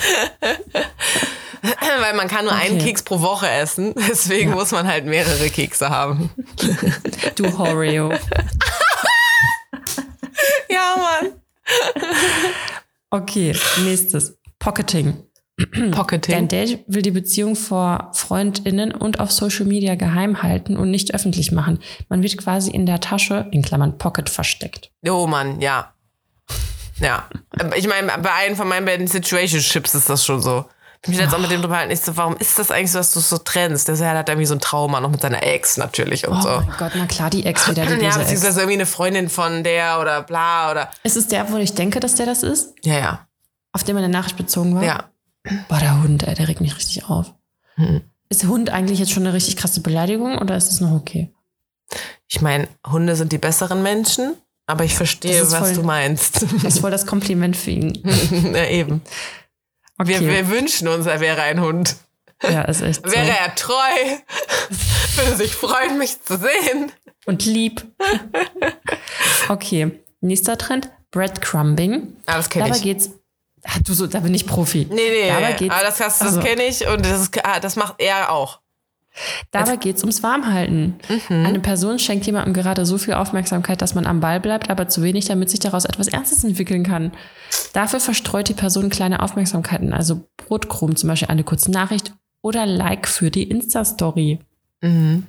[2.01, 2.87] Weil man kann nur einen Okay.
[2.89, 3.95] Keks pro Woche essen.
[4.09, 4.57] Deswegen Ja.
[4.57, 6.31] muss man halt mehrere Kekse haben.
[7.37, 8.13] Du Horeo.
[10.69, 11.33] Ja, Mann.
[13.11, 14.37] Okay, nächstes.
[14.59, 15.25] Pocketing.
[15.73, 16.49] Dein Pocketing.
[16.49, 21.53] Date will die Beziehung vor FreundInnen und auf Social Media geheim halten und nicht öffentlich
[21.53, 21.79] machen.
[22.09, 24.91] Man wird quasi in der Tasche, in Klammern Pocket, versteckt.
[25.09, 25.94] Oh Mann, ja.
[26.99, 27.29] Ja.
[27.77, 30.65] Ich meine, bei einem von meinen beiden Situationships ist das schon so.
[31.03, 31.91] Ich mich jetzt auch mit dem drüber halten.
[31.93, 33.89] Ich so, warum ist das eigentlich so, dass du es so trennst?
[33.89, 36.49] Der hat irgendwie so ein Trauma noch mit seiner Ex natürlich und Oh so.
[36.49, 38.17] mein Gott, na klar, die Ex wieder, die Ja, böse Ex.
[38.21, 40.91] beziehungsweise irgendwie eine Freundin von der oder bla oder.
[41.03, 42.73] Ist es der, wo ich denke, dass der das ist?
[42.85, 43.27] Ja, ja.
[43.73, 44.83] Auf den meine Nachricht bezogen war?
[44.83, 45.05] Ja.
[45.69, 47.35] Boah, der Hund, ey, der regt mich richtig auf.
[47.75, 48.01] Hm.
[48.31, 51.31] Ist Hund eigentlich jetzt schon eine richtig krasse Beleidigung oder ist es noch okay?
[52.29, 56.43] Ich meine, Hunde sind die besseren Menschen, aber ich verstehe, was voll- du meinst.
[56.63, 58.03] Das ist voll das Kompliment für ihn.
[58.55, 59.03] ja, eben.
[59.99, 60.21] Okay.
[60.21, 61.97] Wir, wir wünschen uns, er wäre ein Hund.
[62.43, 63.13] Ja, ist echt so.
[63.13, 63.73] Wäre er treu,
[65.17, 66.93] würde sich freuen, mich zu sehen.
[67.27, 67.83] Und lieb.
[69.49, 72.17] okay, nächster Trend, Breadcrumbing.
[72.27, 72.83] Ah, das kenn Dabei ich.
[72.83, 73.11] geht's.
[73.67, 74.87] Ach, du so, da bin ich Profi.
[74.91, 75.57] Nee, nee, Dabei nee.
[75.57, 78.31] geht's, aber das, das, das also, kenne ich und das, ist, ah, das macht er
[78.31, 78.61] auch.
[79.51, 80.97] Dabei geht's ums Warmhalten.
[81.09, 81.47] Mhm.
[81.47, 85.03] Eine Person schenkt jemandem gerade so viel Aufmerksamkeit, dass man am Ball bleibt, aber zu
[85.03, 87.13] wenig, damit sich daraus etwas Ernstes entwickeln kann.
[87.73, 93.09] Dafür verstreut die Person kleine Aufmerksamkeiten, also Brotkrumen, zum Beispiel eine kurze Nachricht oder Like
[93.09, 94.41] für die Insta-Story.
[94.81, 95.27] Mhm.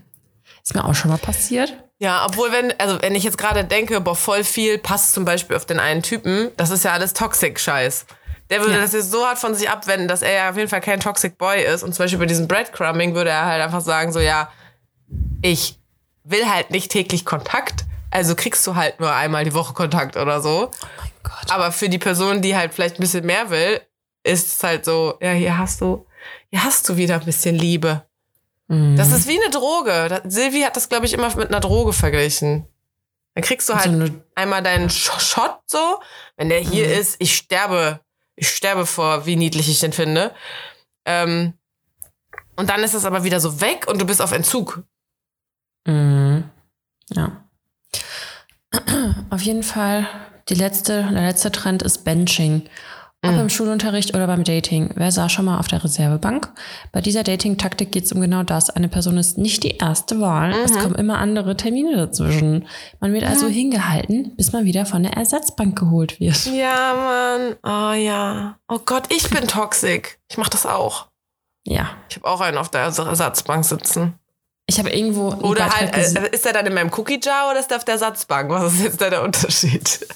[0.63, 1.73] Ist mir auch schon mal passiert.
[1.97, 5.55] Ja, obwohl, wenn, also wenn ich jetzt gerade denke, boah, voll viel passt zum Beispiel
[5.55, 8.05] auf den einen Typen, das ist ja alles Toxic-Scheiß.
[8.49, 8.81] Der würde Ja.
[8.81, 11.37] das jetzt so hart von sich abwenden, dass er ja auf jeden Fall kein Toxic
[11.37, 11.83] Boy ist.
[11.83, 14.49] Und zum Beispiel bei diesem Breadcrumbing würde er halt einfach sagen, so, ja,
[15.41, 15.79] ich
[16.23, 20.41] will halt nicht täglich Kontakt, also kriegst du halt nur einmal die Woche Kontakt oder
[20.41, 20.69] so.
[20.71, 21.51] Oh mein Gott.
[21.51, 23.81] Aber für die Person, die halt vielleicht ein bisschen mehr will,
[24.23, 26.05] ist es halt so, ja, hier hast du,
[26.49, 28.03] hier hast du wieder ein bisschen Liebe.
[28.67, 28.95] Mhm.
[28.95, 30.21] Das ist wie eine Droge.
[30.25, 32.67] Silvi hat das, glaube ich, immer mit einer Droge verglichen.
[33.35, 35.99] Dann kriegst du halt So einmal deinen Shot so.
[36.37, 36.93] Wenn der hier Mhm.
[36.93, 37.99] ist, ich sterbe.
[38.35, 40.33] Ich sterbe vor, wie niedlich ich den finde.
[41.05, 41.53] Ähm,
[42.55, 44.83] und dann ist es aber wieder so weg und du bist auf Entzug.
[45.85, 46.49] Mhm.
[47.09, 47.43] Ja.
[49.29, 50.07] Auf jeden Fall,
[50.49, 52.67] die letzte, der letzte Trend ist Benching.
[53.23, 53.39] Ob Mhm.
[53.39, 54.91] im Schulunterricht oder beim Dating.
[54.95, 56.47] Wer saß schon mal auf der Reservebank?
[56.91, 58.69] Bei dieser Dating-Taktik geht es um genau das.
[58.69, 60.51] Eine Person ist nicht die erste Wahl.
[60.63, 60.79] Es Mhm.
[60.79, 62.67] kommen immer andere Termine dazwischen.
[62.99, 66.45] Man wird also hingehalten, bis man wieder von der Ersatzbank geholt wird.
[66.45, 67.55] Ja, Mann.
[67.63, 68.57] Oh ja.
[68.67, 70.17] Oh Gott, ich bin toxisch.
[70.29, 71.07] Ich mach das auch.
[71.65, 71.89] Ja.
[72.09, 74.13] Ich habe auch einen auf der Ersatzbank sitzen.
[74.67, 75.29] Ich habe irgendwo.
[75.29, 77.77] Oder Beitrag halt, gesehen- äh, ist er dann in meinem Cookie Jar oder ist er
[77.77, 78.49] auf der Ersatzbank?
[78.51, 80.07] Was ist jetzt da der Unterschied?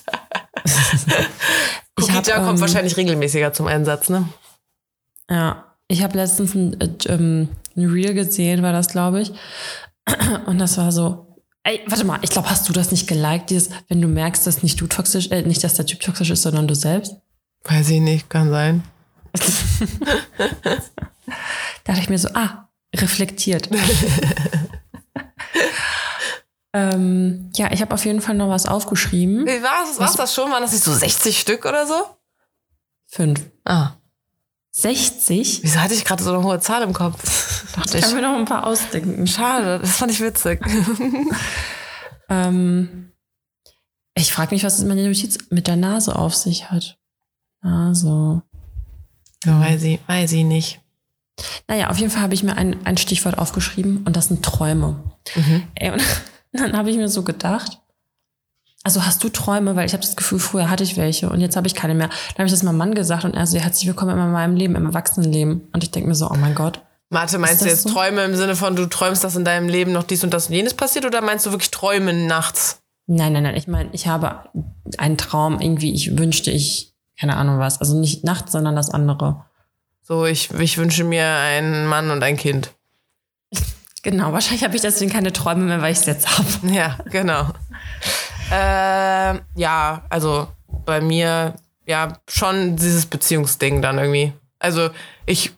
[2.03, 4.27] Cookie hab, kommt ähm, wahrscheinlich regelmäßiger zum Einsatz, ne?
[5.29, 9.31] Ja, ich habe letztens ein, äh, ähm, ein Reel gesehen, war das, glaube ich.
[10.45, 13.69] Und das war so, ey, warte mal, ich glaube, hast du das nicht geliked, dieses,
[13.87, 16.67] wenn du merkst, dass nicht du toxisch, äh, nicht, dass der Typ toxisch ist, sondern
[16.67, 17.15] du selbst?
[17.63, 18.83] Weiß ich nicht, kann sein.
[21.83, 23.69] Da dachte ich mir so, ah, reflektiert.
[26.73, 29.45] ähm, ja, ich habe auf jeden Fall noch was aufgeschrieben.
[29.45, 30.15] Wie war es?
[30.15, 30.51] Das schon?
[30.51, 31.95] Waren das nicht so 60 Stück oder so?
[33.07, 33.41] Fünf.
[33.65, 33.91] Ah.
[34.71, 35.61] 60?
[35.63, 37.65] Wieso hatte ich gerade so eine hohe Zahl im Kopf?
[37.75, 38.01] Dachte Ich ich.
[38.01, 39.25] kann mir noch ein paar ausdenken.
[39.27, 40.61] Schade, das fand ich witzig.
[42.29, 43.11] Ähm,
[44.13, 46.99] ich frage mich, was der Notiz mit der Nase auf sich hat.
[47.61, 48.43] Also.
[49.45, 50.79] weiß, ich, weiß ich nicht.
[51.67, 55.03] Naja, auf jeden Fall habe ich mir ein, ein Stichwort aufgeschrieben und das sind Träume.
[55.35, 55.63] Mhm.
[55.75, 56.03] Ey, und
[56.51, 57.79] dann habe ich mir so gedacht,
[58.83, 59.75] also hast du Träume?
[59.75, 62.07] Weil ich habe das Gefühl, früher hatte ich welche und jetzt habe ich keine mehr.
[62.07, 64.75] Dann habe ich das meinem Mann gesagt und er so, herzlich willkommen in meinem Leben,
[64.75, 65.67] im Erwachsenenleben.
[65.73, 66.81] Und ich denke mir so, oh mein Gott.
[67.09, 67.89] Marte, meinst du jetzt so?
[67.89, 70.53] Träume im Sinne von, du träumst, dass in deinem Leben noch dies und das und
[70.53, 72.81] jenes passiert oder meinst du wirklich Träumen nachts?
[73.07, 73.55] Nein, nein, nein.
[73.55, 74.49] Ich meine, ich habe
[74.97, 77.79] einen Traum, irgendwie, ich wünschte, ich, keine Ahnung was.
[77.81, 79.43] Also nicht nachts, sondern das andere.
[80.03, 82.71] So, ich, ich wünsche mir einen Mann und ein Kind.
[84.01, 86.47] Genau, wahrscheinlich habe ich deswegen keine Träume mehr, weil ich es jetzt habe.
[86.73, 87.47] Ja, genau.
[88.51, 90.47] ähm, ja, also
[90.85, 94.33] bei mir, ja, schon dieses Beziehungsding dann irgendwie.
[94.59, 94.89] Also
[95.25, 95.53] ich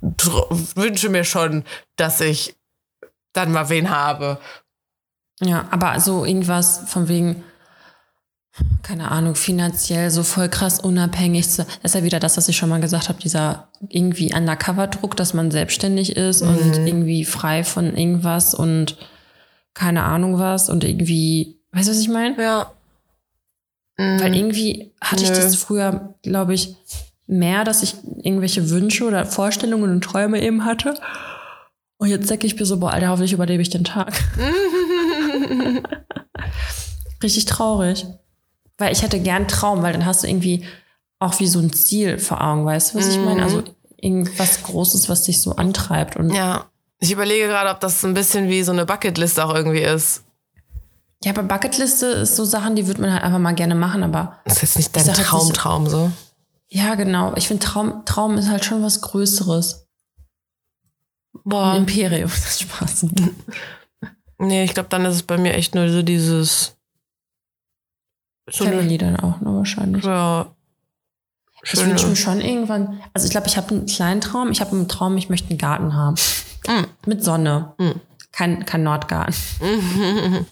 [0.00, 1.64] wünsche mir schon,
[1.96, 2.56] dass ich
[3.32, 4.38] dann mal wen habe.
[5.40, 7.42] Ja, aber so irgendwas von wegen,
[8.82, 11.64] keine Ahnung, finanziell so voll krass unabhängig zu.
[11.82, 15.32] Das ist ja wieder das, was ich schon mal gesagt habe, dieser irgendwie Undercover-Druck, dass
[15.32, 18.98] man selbstständig ist und irgendwie frei von irgendwas und
[19.74, 22.40] keine Ahnung was und irgendwie, weißt du, was ich meine?
[22.42, 22.72] Ja.
[23.96, 25.36] Weil irgendwie hatte ich Nö.
[25.36, 26.76] das früher, glaube ich,
[27.26, 30.94] mehr, dass ich irgendwelche Wünsche oder Vorstellungen und Träume eben hatte.
[31.98, 34.12] Und jetzt denke ich mir so, boah, Alter, hoffentlich überlebe ich den Tag.
[37.22, 38.06] Richtig traurig.
[38.82, 40.64] Weil ich hätte gern Traum, weil dann hast du irgendwie
[41.20, 43.44] auch wie so ein Ziel vor Augen, weißt du, was ich meine?
[43.44, 43.62] Also
[43.96, 46.16] irgendwas Großes, was dich so antreibt.
[46.16, 46.66] Und ja, Ja.
[46.98, 50.24] Ich überlege gerade, ob das ein bisschen wie so eine Bucketlist auch irgendwie ist.
[51.26, 54.54] aber Bucketliste ist so Sachen, die würde man halt einfach mal gerne machen, aber Das
[54.56, 56.10] ist jetzt nicht dein jetzt nicht so- Traumtraum so.
[56.68, 57.34] ja, genau.
[57.36, 59.86] Ich finde Traum, Traum ist halt schon was Größeres.
[61.34, 61.76] Ein Boah.
[61.76, 63.06] Imperium, das ist Spaß.
[64.38, 66.76] Nee, ich glaube, dann ist es bei mir echt nur so dieses.
[68.50, 70.04] So eine, Family dann auch, ne, wahrscheinlich.
[70.04, 70.46] ja,
[71.64, 72.10] Ich wünsche schöne.
[72.10, 74.50] mir schon irgendwann, also ich glaube, ich habe einen kleinen Traum.
[74.50, 76.16] Ich habe einen Traum, ich möchte einen Garten haben.
[76.66, 77.08] Mm.
[77.08, 77.72] Mit Sonne.
[77.78, 77.90] Mm.
[78.32, 79.34] Kein, kein Nordgarten.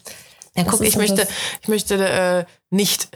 [0.56, 1.28] Ja, guck, ich möchte,
[1.62, 3.08] ich möchte äh, nicht.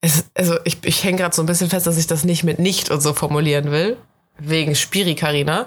[0.00, 2.58] Es, also ich, ich hänge gerade so ein bisschen fest, dass ich das nicht mit
[2.58, 3.98] nicht und so formulieren will.
[4.38, 5.66] wegen Spiri-Carina.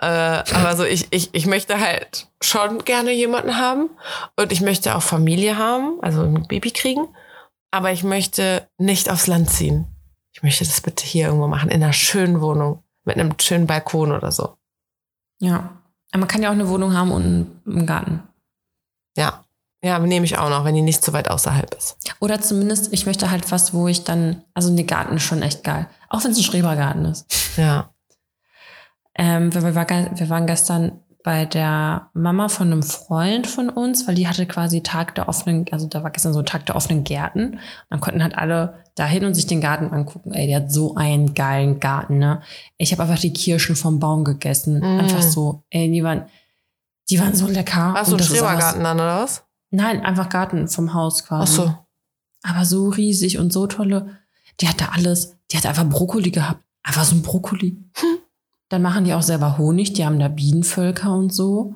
[0.00, 3.88] Äh, aber so, ich, ich, ich möchte halt schon gerne jemanden haben
[4.36, 7.06] und ich möchte auch Familie haben, also ein Baby kriegen.
[7.74, 9.86] Aber ich möchte nicht aufs Land ziehen.
[10.30, 14.12] Ich möchte das bitte hier irgendwo machen, in einer schönen Wohnung, mit einem schönen Balkon
[14.12, 14.56] oder so.
[15.40, 15.82] Ja.
[16.12, 18.22] Aber man kann ja auch eine Wohnung haben und einen Garten.
[19.16, 19.42] Ja.
[19.82, 21.96] Ja, nehme ich auch noch, wenn die nicht zu weit außerhalb ist.
[22.20, 25.64] Oder zumindest, ich möchte halt was, wo ich dann, also ein Garten ist schon echt
[25.64, 25.88] geil.
[26.08, 27.26] Auch wenn es ein Schrebergarten ist.
[27.56, 27.92] Ja.
[29.16, 34.28] Ähm, wir, wir waren gestern bei der Mama von einem Freund von uns, weil die
[34.28, 37.54] hatte quasi Tag der offenen, also da war gestern so Tag der offenen Gärten.
[37.54, 40.32] Und dann konnten halt alle dahin und sich den Garten angucken.
[40.34, 42.42] Ey, der hat so einen geilen Garten, ne?
[42.76, 44.80] Ich habe einfach die Kirschen vom Baum gegessen.
[44.80, 45.00] Mm.
[45.00, 46.26] Einfach so, ey, die waren,
[47.08, 47.94] die waren so lecker.
[47.94, 49.44] Hast du aber- Schrebergarten dann, oder was?
[49.70, 51.56] Nein, einfach Garten vom Haus Ach quasi.
[51.56, 51.74] so.
[52.42, 54.18] Aber so riesig und so tolle.
[54.60, 55.38] Die hatte alles.
[55.50, 56.62] Die hatte einfach Brokkoli gehabt.
[56.82, 57.82] Einfach so ein Brokkoli.
[58.68, 59.92] Dann machen die auch selber Honig.
[59.92, 61.74] Die haben da Bienenvölker und so.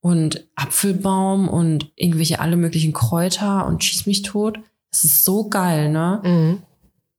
[0.00, 4.58] Und Apfelbaum und irgendwelche alle möglichen Kräuter und schieß mich tot.
[4.90, 6.20] Das ist so geil, ne?
[6.24, 6.62] Mhm.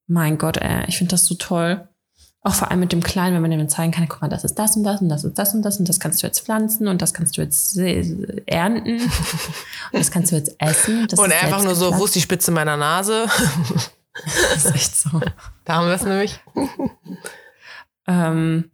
[0.07, 1.87] Mein Gott, ey, ich finde das so toll.
[2.41, 4.55] Auch vor allem mit dem Kleinen, wenn man dem zeigen kann, guck mal, das ist
[4.55, 6.87] das und das und das ist das und das und das kannst du jetzt pflanzen
[6.87, 7.77] und das kannst du jetzt
[8.45, 9.09] ernten und
[9.91, 11.05] das kannst du jetzt essen.
[11.09, 13.25] Das Und einfach nur so, wo ist die Spitze meiner Nase?
[14.53, 15.21] Das ist echt so.
[15.63, 16.41] da haben wir es nämlich.
[18.05, 18.69] Ähm,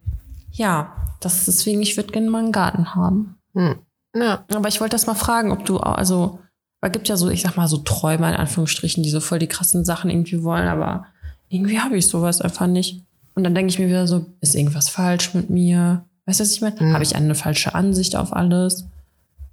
[0.56, 3.36] ja, das ist deswegen, ich würde gerne mal einen Garten haben.
[3.54, 3.76] Hm.
[4.14, 4.44] Ja.
[4.54, 6.38] Aber ich wollte das mal fragen, ob du, auch- also,
[6.80, 9.48] es gibt ja so, ich sag mal, so Träumer in Anführungsstrichen, die so voll die
[9.48, 11.06] krassen Sachen irgendwie wollen, aber
[11.48, 13.02] irgendwie habe ich sowas einfach nicht.
[13.34, 16.04] Und dann denke ich mir wieder so, ist irgendwas falsch mit mir?
[16.26, 16.78] Weißt du, was ich meine?
[16.80, 16.92] Hm.
[16.92, 18.86] Habe ich eine falsche Ansicht auf alles?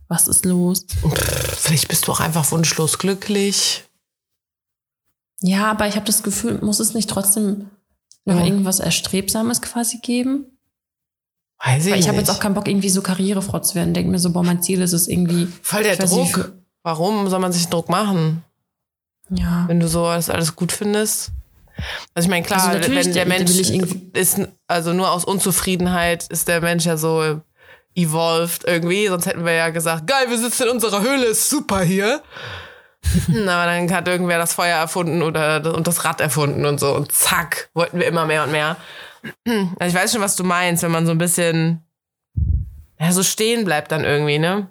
[0.08, 0.86] Was ist los?
[1.58, 3.84] Vielleicht bist du auch einfach wunschlos glücklich.
[5.42, 7.70] Ja, aber ich habe das Gefühl, muss es nicht trotzdem
[8.26, 8.46] noch Ja.
[8.46, 10.46] irgendwas Erstrebsames quasi geben?
[11.66, 13.94] Weiß ich, Weil ich habe jetzt auch keinen Bock, irgendwie so Karrierefrau zu werden.
[13.94, 15.48] Denke mir so, boah, mein Ziel ist es irgendwie.
[15.62, 16.52] Voll der weiß nicht, Druck.
[16.84, 18.44] Warum soll man sich Druck machen,
[19.30, 19.64] Ja.
[19.68, 21.32] wenn du so das alles gut findest?
[22.14, 23.52] Also ich meine, klar, Also wenn der Mensch
[24.14, 27.42] ist, also nur aus Unzufriedenheit ist der Mensch ja so
[27.96, 31.82] evolved irgendwie, sonst hätten wir ja gesagt, geil, wir sitzen in unserer Höhle, ist super
[31.82, 32.22] hier.
[33.30, 36.94] Aber dann hat irgendwer das Feuer erfunden oder das, und das Rad erfunden und so
[36.96, 38.78] und zack, wollten wir immer mehr und mehr.
[39.46, 41.82] Also ich weiß schon, was du meinst, wenn man so ein bisschen
[43.00, 44.68] ja, so stehen bleibt dann irgendwie, ne?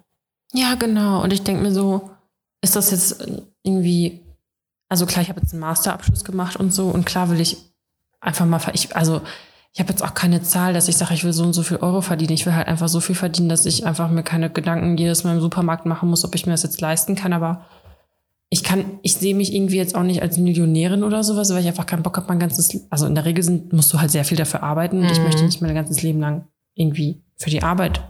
[0.52, 1.22] Ja, genau.
[1.22, 2.10] Und ich denke mir so,
[2.60, 3.26] ist das jetzt
[3.62, 4.20] irgendwie,
[4.88, 7.58] also klar, ich habe jetzt einen Masterabschluss gemacht und so und klar will ich
[8.20, 9.22] einfach mal, ich, also
[9.72, 11.78] ich habe jetzt auch keine Zahl, dass ich sage, ich will so und so viel
[11.78, 12.34] Euro verdienen.
[12.34, 15.34] Ich will halt einfach so viel verdienen, dass ich einfach mir keine Gedanken jedes Mal
[15.34, 17.32] im Supermarkt machen muss, ob ich mir das jetzt leisten kann.
[17.32, 17.64] Aber
[18.54, 21.68] ich kann, ich sehe mich irgendwie jetzt auch nicht als Millionärin oder sowas, weil ich
[21.68, 24.26] einfach keinen Bock habe, mein ganzes, also in der Regel sind, musst du halt sehr
[24.26, 25.24] viel dafür arbeiten und ich Mhm.
[25.24, 28.02] möchte nicht mein ganzes Leben lang irgendwie für die Arbeit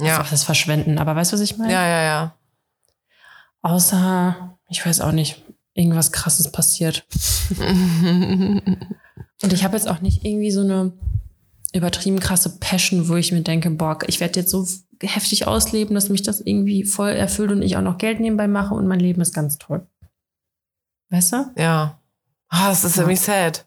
[0.00, 0.28] Ja.
[0.28, 1.72] heißt verschwenden, aber weißt du, was ich meine?
[1.72, 2.34] Ja, ja, ja.
[3.62, 5.40] Außer, ich weiß auch nicht,
[5.74, 7.06] irgendwas krasses passiert.
[9.42, 10.92] Und ich habe jetzt auch nicht irgendwie so eine
[11.74, 14.66] übertrieben krasse Passion, wo ich mir denke, boah, ich werde jetzt so
[15.02, 18.74] heftig ausleben, dass mich das irgendwie voll erfüllt und ich auch noch Geld nebenbei mache
[18.74, 19.86] und mein Leben ist ganz toll.
[21.10, 21.50] Weißt du?
[21.56, 22.00] Ja.
[22.48, 23.02] Ah, das ist Ja.
[23.02, 23.66] irgendwie sad.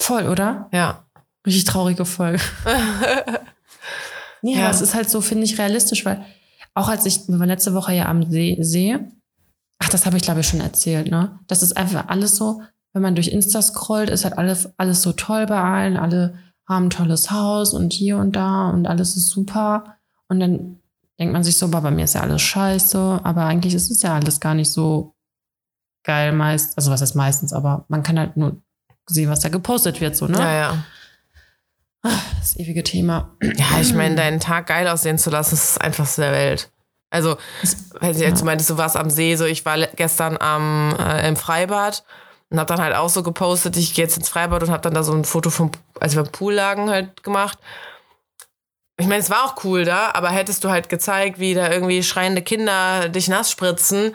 [0.00, 0.68] Voll, oder?
[0.72, 1.06] Ja.
[1.46, 2.40] Richtig traurige Folge.
[4.42, 4.70] Ja, Ja.
[4.70, 6.24] es ist halt so, finde ich, realistisch, weil
[6.74, 8.98] auch als ich, wir waren letzte Woche ja am See, See
[9.78, 11.38] ach, das habe ich glaube ich schon erzählt, ne?
[11.46, 12.62] Das ist einfach alles so,
[12.92, 16.38] wenn man durch Insta scrollt, ist halt alles, alles so toll bei allen, alle
[16.70, 19.96] haben ein tolles Haus und hier und da und alles ist super.
[20.28, 20.78] Und dann
[21.18, 24.02] denkt man sich so, boah, bei mir ist ja alles scheiße, aber eigentlich ist es
[24.02, 25.14] ja alles gar nicht so
[26.04, 28.62] geil meist, also was heißt meistens, aber man kann halt nur
[29.06, 30.38] sehen, was da gepostet wird, so, ne?
[30.38, 30.84] Ja, ja.
[32.38, 33.36] Das ewige Thema.
[33.42, 36.70] Ja, ich meine, deinen Tag geil aussehen zu lassen, ist das Einfachste der Welt.
[37.10, 37.36] Also,
[38.00, 41.36] weil sie jetzt meintest, du warst am See, so ich war gestern am, äh, im
[41.36, 42.04] Freibad
[42.50, 44.94] und hab dann halt auch so gepostet, ich gehe jetzt ins Freibad und hab dann
[44.94, 47.58] da so ein Foto vom, als wir im Pool lagen, halt gemacht.
[48.98, 52.02] Ich meine, es war auch cool da, aber hättest du halt gezeigt, wie da irgendwie
[52.02, 54.14] schreiende Kinder dich nass spritzen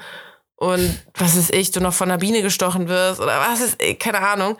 [0.58, 3.98] und was ist ich, du noch von einer Biene gestochen wirst oder was ist, ich,
[3.98, 4.58] keine Ahnung,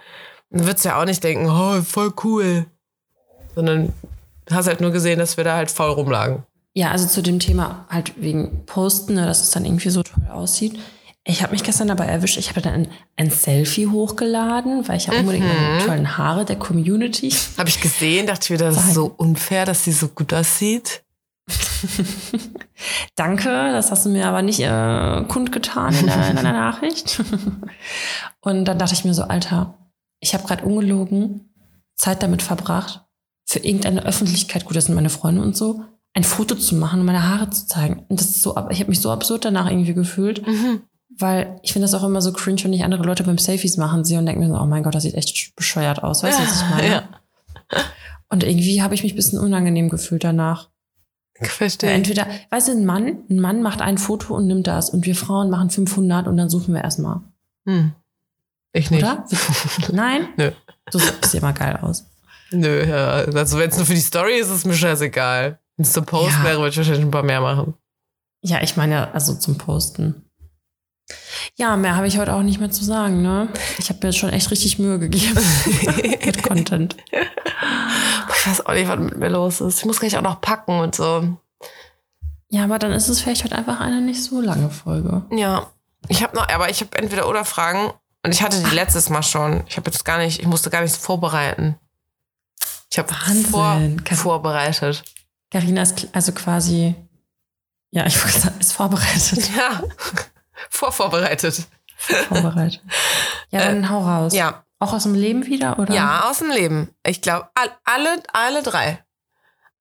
[0.50, 2.66] dann würdest du ja auch nicht denken, oh, voll cool.
[3.56, 3.94] Sondern
[4.50, 6.44] hast halt nur gesehen, dass wir da halt faul rumlagen.
[6.74, 10.28] Ja, also zu dem Thema halt wegen Posten, ne, dass es dann irgendwie so toll
[10.30, 10.78] aussieht.
[11.28, 15.08] Ich habe mich gestern dabei erwischt, ich habe dann ein, ein Selfie hochgeladen, weil ich
[15.08, 17.34] ja unbedingt meine tollen Haare der Community.
[17.58, 21.04] Habe ich gesehen, dachte ich mir, das ist so unfair, dass sie so gut aussieht.
[23.16, 27.22] Danke, das hast du mir aber nicht äh, kundgetan in, der, in einer Nachricht.
[28.42, 29.74] Und dann dachte ich mir so, Alter,
[30.20, 31.50] ich habe gerade ungelogen
[31.96, 33.04] Zeit damit verbracht,
[33.48, 37.06] für irgendeine Öffentlichkeit, gut, das sind meine Freunde und so, ein Foto zu machen und
[37.06, 38.06] meine Haare zu zeigen.
[38.10, 40.82] Und das ist so, ich habe mich so absurd danach irgendwie gefühlt, Mhm.
[41.20, 44.04] Weil ich finde das auch immer so cringe, wenn ich andere Leute beim Selfies machen
[44.04, 46.24] sehe und denke mir so, oh mein Gott, das sieht echt bescheuert aus.
[46.24, 46.88] Weißt du, was ich meine?
[46.88, 47.04] Ja.
[48.30, 50.70] Und irgendwie habe ich mich ein bisschen unangenehm gefühlt danach.
[51.40, 51.92] Ja, verstehe.
[51.92, 55.16] entweder, weißt du, ein Mann, ein Mann macht ein Foto und nimmt das und wir
[55.16, 57.22] Frauen machen 500 und dann suchen wir erstmal.
[57.66, 57.92] Hm.
[58.74, 59.04] Ich nicht.
[59.04, 59.26] Oder?
[59.92, 60.30] Nein?
[60.38, 60.52] Nö.
[60.92, 62.06] Du siehst immer geil aus.
[62.52, 63.08] Nö, ja.
[63.34, 65.60] Also wenn es nur für die Story ist, ist es mir scheißegal.
[65.78, 66.44] Wenn es zum Post Ja.
[66.44, 67.74] wäre, würde ich wahrscheinlich ein paar mehr machen.
[68.42, 70.25] Ja, ich meine ja, also zum Posten.
[71.56, 73.48] Ja, mehr habe ich heute auch nicht mehr zu sagen, ne?
[73.78, 75.40] Ich habe mir schon echt richtig Mühe gegeben
[76.26, 76.98] mit Content.
[77.12, 79.80] Ich weiß auch nicht, was mit mir los ist.
[79.80, 81.38] Ich muss gleich auch noch packen und so.
[82.50, 85.24] Ja, aber dann ist es vielleicht heute einfach eine nicht so lange Folge.
[85.32, 85.72] Ja.
[86.08, 87.92] Ich habe noch, aber ich habe entweder oder Fragen
[88.24, 89.64] und ich hatte die letztes Mal schon.
[89.68, 91.76] Ich habe jetzt gar nicht, ich musste gar nichts vorbereiten.
[92.92, 93.14] Ich habe
[93.50, 93.82] vor,
[94.16, 95.04] vorbereitet.
[95.52, 96.96] Carina ist also quasi,
[97.92, 99.50] ja, ich wollte sagen, ist vorbereitet.
[99.56, 99.82] Ja.
[100.76, 101.68] Vorvorbereitet.
[102.28, 102.82] vorbereitet.
[103.50, 104.34] Ja, dann hau raus.
[104.34, 104.64] Ja.
[104.80, 105.94] Auch aus dem Leben wieder, oder?
[105.94, 106.90] Ja, aus dem Leben.
[107.06, 109.04] Ich glaube, all, alle, alle drei.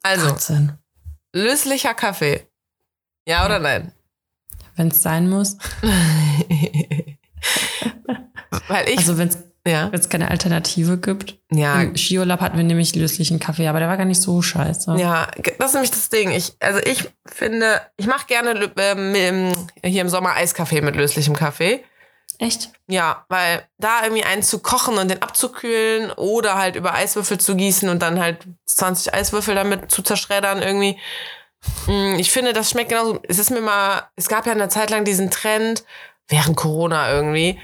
[0.03, 0.78] Also, Wahnsinn.
[1.32, 2.47] löslicher Kaffee.
[3.26, 3.92] Ja oder nein?
[4.76, 5.57] Wenn es sein muss.
[8.68, 11.39] Weil ich, Also wenn es ja, keine Alternative gibt.
[11.51, 14.97] ja, Im Skiurlaub hatten wir nämlich löslichen Kaffee, aber der war gar nicht so scheiße.
[14.99, 16.31] ja, das ist nämlich das Ding.
[16.33, 19.53] Ich, also ich finde, ich mache gerne ähm,
[19.83, 21.83] hier im Sommer Eiskaffee mit löslichem Kaffee.
[22.39, 22.71] Echt?
[22.89, 27.55] Ja, weil da irgendwie einen zu kochen und den abzukühlen oder halt über Eiswürfel zu
[27.55, 30.99] gießen und dann halt 20 Eiswürfel damit zu zerschreddern irgendwie.
[31.87, 33.21] Mm, Ich finde, das schmeckt genauso.
[33.29, 35.85] Es ist mir mal, es gab ja eine Zeit lang diesen Trend,
[36.29, 37.59] während Corona irgendwie.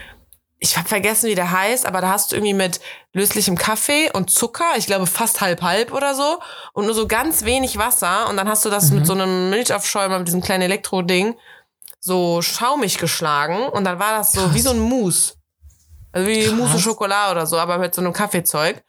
[0.62, 2.80] Ich habe vergessen, wie der heißt, aber da hast du irgendwie mit
[3.14, 6.38] löslichem Kaffee und Zucker, ich glaube fast halb halb oder so,
[6.74, 8.28] und nur so ganz wenig Wasser.
[8.28, 11.34] Und dann hast du das mit so einem Milchaufschäumer, mit diesem kleinen Elektroding,
[11.98, 13.68] so schaumig geschlagen.
[13.68, 14.54] Und dann war das so Krass.
[14.54, 15.34] wie so ein Mousse.
[16.12, 16.52] Also wie Krass.
[16.52, 18.82] Mousse au Chocolat oder so, aber mit so einem Kaffeezeug.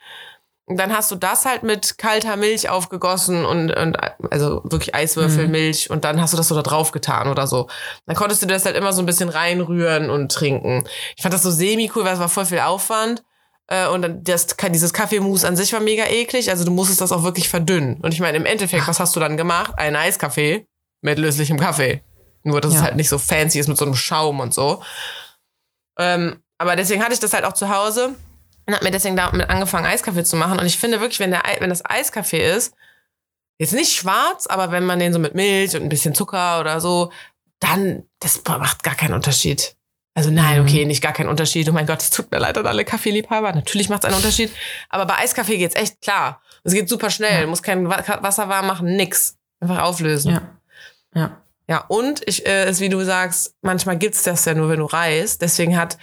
[0.72, 3.97] Und dann hast du das halt mit kalter Milch aufgegossen und, und
[4.32, 7.67] also wirklich Eiswürfelmilch und dann hast du das so da drauf getan oder so.
[8.05, 10.86] Dann konntest du das halt immer so ein bisschen reinrühren und trinken.
[11.17, 13.22] Ich fand das so semi-cool, weil es war voll viel Aufwand.
[13.67, 16.49] Äh, Und dann das, dieses Kaffeemus an sich war mega eklig.
[16.49, 17.99] Also du musstest das auch wirklich verdünnen.
[18.01, 19.74] Und ich meine, im Endeffekt, was hast du dann gemacht?
[19.76, 20.65] Ein Eiskaffee
[21.01, 22.01] mit löslichem Kaffee.
[22.43, 22.86] Nur, dass es Ja.
[22.86, 24.82] halt nicht so fancy ist mit so einem Schaum und so.
[25.99, 28.15] Ähm, aber deswegen hatte ich das halt auch zu Hause
[28.72, 30.59] und habe mir deswegen damit angefangen, Eiskaffee zu machen.
[30.59, 32.74] Und ich finde wirklich, wenn, der, wenn das Eiskaffee ist,
[33.57, 36.80] jetzt nicht schwarz, aber wenn man den so mit Milch und ein bisschen Zucker oder
[36.82, 37.11] so,
[37.59, 39.76] dann, das macht gar keinen Unterschied.
[40.13, 40.67] Also nein, Mhm.
[40.67, 41.69] okay, nicht gar keinen Unterschied.
[41.69, 43.53] Oh mein Gott, es tut mir leid an alle Kaffeeliebhaber.
[43.53, 44.51] Natürlich macht es einen Unterschied.
[44.89, 46.41] Aber bei Eiskaffee geht's echt klar.
[46.63, 47.34] Es geht super schnell.
[47.34, 47.41] Ja.
[47.41, 49.38] Du musst kein Wa- Wasser warm machen, nix.
[49.61, 50.32] Einfach auflösen.
[50.34, 50.41] Ja.
[51.13, 51.38] Ja.
[51.69, 54.86] Ja, und ich, äh, ist, wie du sagst, manchmal gibt's das ja nur, wenn du
[54.86, 55.41] reist.
[55.41, 55.97] Deswegen hat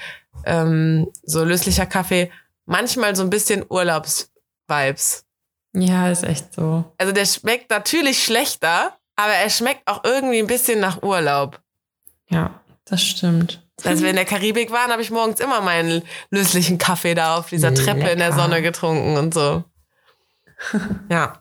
[0.47, 2.31] ähm, so löslicher Kaffee
[2.69, 5.25] manchmal so ein bisschen Urlaubsvibes.
[5.75, 6.85] Ja, ist echt so.
[6.99, 11.61] Also der schmeckt natürlich schlechter, aber er schmeckt auch irgendwie ein bisschen nach Urlaub.
[12.29, 13.63] Ja, das stimmt.
[13.85, 17.49] Als wir in der Karibik waren, habe ich morgens immer meinen löslichen Kaffee da auf
[17.49, 18.43] dieser Treppe in der Lecker.
[18.43, 19.65] Sonne getrunken und so.
[21.09, 21.39] Ja.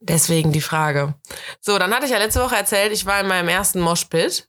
[0.00, 1.14] Deswegen die Frage.
[1.60, 4.48] So, dann hatte ich ja letzte Woche erzählt, ich war in meinem ersten Moshpit.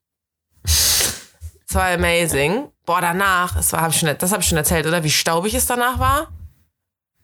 [1.74, 2.70] Es war amazing.
[2.86, 5.04] Boah, danach, es war, hab ich schon, das habe ich schon erzählt, oder?
[5.04, 6.28] Wie staubig es danach war?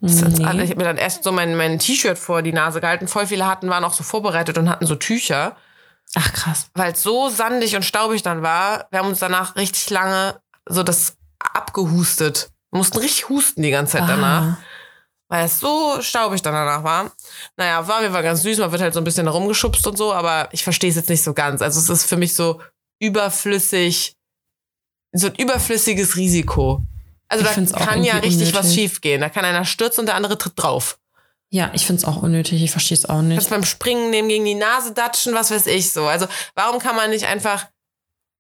[0.01, 2.81] Das hat's alle- Ich habe mir dann erst so mein, mein T-Shirt vor die Nase
[2.81, 3.07] gehalten.
[3.07, 5.55] Voll viele hatten, waren auch so vorbereitet und hatten so Tücher
[6.15, 6.71] Ach krass.
[6.73, 8.87] weil es so sandig und staubig dann war.
[8.89, 12.49] Wir haben uns danach richtig lange so das abgehustet.
[12.71, 14.57] Wir mussten richtig husten die ganze Zeit danach, Ah.
[15.27, 17.11] weil es so staubig dann danach war.
[17.55, 20.11] Naja, war mir war ganz süß, man wird halt so ein bisschen herumgeschubst und so,
[20.11, 21.61] aber ich verstehe es jetzt nicht so ganz.
[21.61, 22.59] Also es ist für mich so
[22.99, 24.15] überflüssig,
[25.11, 26.81] so ein überflüssiges Risiko.
[27.27, 28.73] Also Ich da kann ja richtig was unnötig.
[28.83, 29.21] schief gehen.
[29.21, 30.97] Da kann einer stürzen und der andere tritt drauf.
[31.51, 32.61] Ja, ich find's auch unnötig.
[32.63, 33.49] Ich verstehe es auch Kannst nicht.
[33.49, 36.05] beim Springen nehmen, gegen die Nase datschen, was weiß ich so.
[36.05, 37.67] Also warum kann man nicht einfach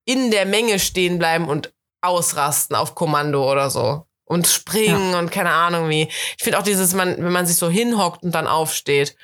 [0.05, 4.05] in der Menge stehen bleiben und ausrasten auf Kommando oder so?
[4.25, 6.03] Und springen und keine Ahnung wie.
[6.37, 9.15] Ich finde auch dieses, man, wenn man sich so hinhockt und dann aufsteht,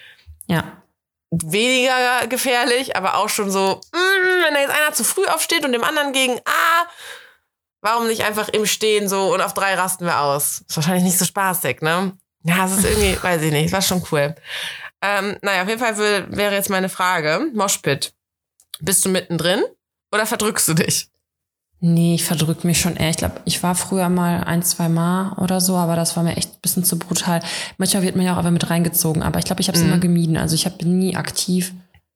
[0.47, 0.81] Ja.
[1.31, 5.71] weniger gefährlich, aber auch schon so, mm, wenn da jetzt einer zu früh aufsteht und
[5.73, 6.87] dem anderen gegen, ah,
[7.85, 10.63] warum nicht einfach im Stehen so und auf drei rasten wir aus?
[10.67, 12.11] Ist wahrscheinlich nicht so spaßig, ne?
[12.43, 14.35] Ja, es ist irgendwie, weiß ich nicht, war schon cool.
[15.01, 18.13] Ähm, naja, auf jeden Fall will, wäre jetzt meine Frage, Moshpit,
[18.79, 19.63] bist du mittendrin
[20.11, 21.09] oder verdrückst du dich?
[21.81, 23.09] Nee, ich verdrück mich schon eher.
[23.09, 26.37] Ich glaube, ich war früher mal ein, zwei Mal oder so, aber das war mir
[26.37, 27.41] echt ein bisschen zu brutal.
[27.77, 29.89] Manchmal wird man ja auch einfach mit reingezogen, aber ich glaube, ich habe es Mhm.
[29.91, 30.37] immer gemieden.
[30.37, 31.73] Also ich habe nie aktiv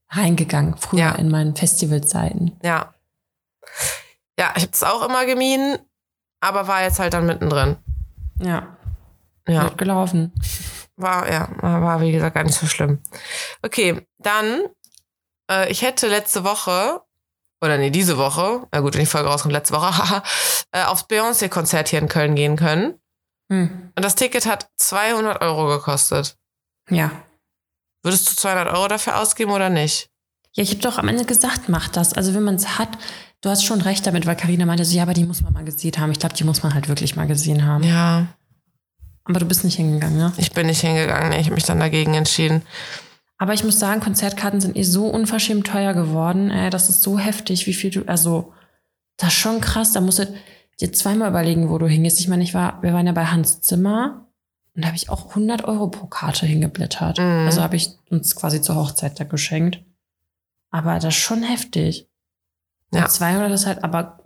[0.09, 1.11] reingegangen, früher Ja.
[1.15, 2.57] in meinen Festivalzeiten.
[2.63, 2.93] Ja.
[4.39, 5.77] Ja, ich habe es auch immer gemieden,
[6.39, 7.75] aber war jetzt halt dann mittendrin.
[8.39, 8.77] Ja,
[9.47, 10.31] Ja, wird gelaufen.
[10.95, 13.01] war, ja, war wie gesagt gar nicht so schlimm.
[13.61, 14.63] Okay, dann,
[15.51, 17.01] äh, ich hätte letzte Woche,
[17.61, 20.23] oder nee, diese Woche, na gut, wenn die Folge rauskommt, letzte Woche,
[20.71, 22.97] äh, aufs Beyoncé-Konzert hier in Köln gehen können.
[23.51, 23.91] Hm.
[23.95, 26.37] Und das Ticket hat 200 Euro gekostet.
[26.89, 27.11] Ja.
[28.03, 30.09] Würdest du 200 Euro dafür ausgeben oder nicht?
[30.53, 32.13] Ja, ich habe doch am Ende gesagt, mach das.
[32.13, 32.89] Also wenn man es hat,
[33.41, 35.63] du hast schon recht damit, weil Karina meinte so, ja, aber die muss man mal
[35.63, 36.11] gesehen haben.
[36.11, 37.83] Ich glaube, die muss man halt wirklich mal gesehen haben.
[37.83, 38.27] Ja,
[39.25, 40.33] Aber du bist nicht hingegangen, ne?
[40.37, 41.33] ich bin nicht hingegangen.
[41.33, 42.63] Ich habe mich dann dagegen entschieden.
[43.37, 46.51] Aber ich muss sagen, Konzertkarten sind eh so unverschämt teuer geworden.
[46.51, 48.53] Ey, das ist so heftig, wie viel du, also,
[49.17, 49.93] das ist schon krass.
[49.93, 50.27] Da musst du
[50.81, 52.19] dir zweimal überlegen, wo du hingehst.
[52.19, 54.25] Ich meine, ich war, wir waren ja bei Hans Zimmer
[54.75, 57.17] und da habe ich auch 100 Euro pro Karte hingeblättert.
[57.19, 57.45] Mhm.
[57.45, 59.81] Also habe ich uns quasi zur Hochzeit da geschenkt.
[60.72, 62.07] Aber das ist schon heftig.
[62.91, 63.03] Ja.
[63.03, 64.20] Und 200 ist halt, aber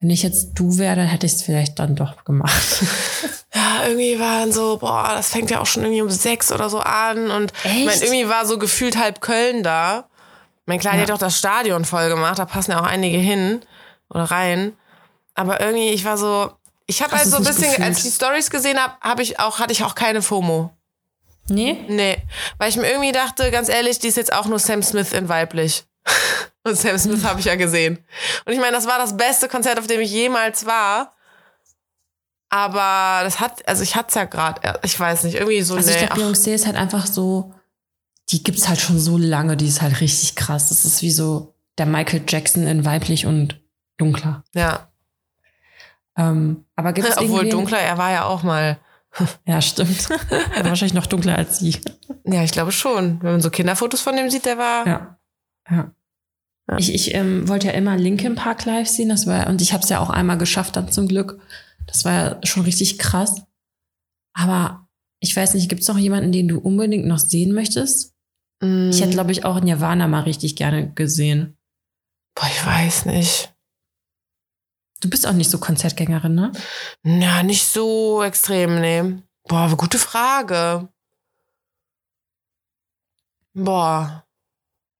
[0.00, 2.82] wenn ich jetzt du wäre, dann hätte ich es vielleicht dann doch gemacht.
[3.54, 6.78] Ja, irgendwie waren so, boah, das fängt ja auch schon irgendwie um sechs oder so
[6.80, 7.30] an.
[7.30, 8.02] Und ich mein, Echt?
[8.02, 10.08] irgendwie war so gefühlt halb Köln da.
[10.64, 11.02] Mein Kleiner Ja.
[11.02, 13.60] hat auch das Stadion voll gemacht, da passen ja auch einige hin
[14.08, 14.72] oder rein.
[15.34, 16.50] Aber irgendwie, ich war so,
[16.86, 17.86] ich habe halt so ein bisschen, gefühlt?
[17.88, 20.70] als ich die Stories gesehen habe, habe ich auch, hatte ich auch keine FOMO.
[21.52, 21.84] Nee?
[21.88, 22.16] Nee,
[22.58, 25.28] weil ich mir irgendwie dachte, ganz ehrlich, die ist jetzt auch nur Sam Smith in
[25.28, 25.84] weiblich.
[26.64, 27.98] Und Sam Smith habe ich ja gesehen.
[28.44, 31.14] Und ich meine, das war das beste Konzert, auf dem ich jemals war.
[32.48, 35.90] Aber das hat, also ich hatte es ja gerade, ich weiß nicht, irgendwie so, Also
[35.90, 37.54] ich nee, glaube, ach, Beyoncé ist halt einfach so,
[38.28, 40.68] die gibt's halt schon so lange, die ist halt richtig krass.
[40.68, 43.60] Das ist wie so der Michael Jackson in weiblich und
[43.96, 44.44] dunkler.
[44.54, 44.88] ja.
[46.16, 48.78] Ähm, aber gibt's Obwohl dunkler, er war ja auch mal.
[49.46, 50.08] Ja, stimmt.
[50.56, 51.78] aber wahrscheinlich noch dunkler als sie.
[52.24, 53.22] Ja, ich glaube schon.
[53.22, 54.86] Wenn man so Kinderfotos von dem sieht, der war.
[54.86, 55.18] Ja.
[55.70, 55.94] ja.
[56.70, 56.78] Ja.
[56.78, 59.82] Ich, ich ähm, wollte ja immer Linkin Park live sehen, das war und ich habe
[59.82, 61.40] es ja auch einmal geschafft dann zum Glück.
[61.86, 63.42] Das war ja schon richtig krass.
[64.32, 64.88] Aber
[65.20, 68.14] ich weiß nicht, gibt's noch jemanden, den du unbedingt noch sehen möchtest?
[68.62, 71.58] Mm, Ich hätte, glaube ich, auch Nirvana mal richtig gerne gesehen.
[72.36, 73.51] boah, ich weiß nicht.
[75.02, 76.52] Du bist auch nicht so Konzertgängerin, ne?
[77.04, 79.02] Ja, nicht so extrem, nee.
[79.48, 80.88] Boah, gute Frage.
[83.54, 84.24] Boah.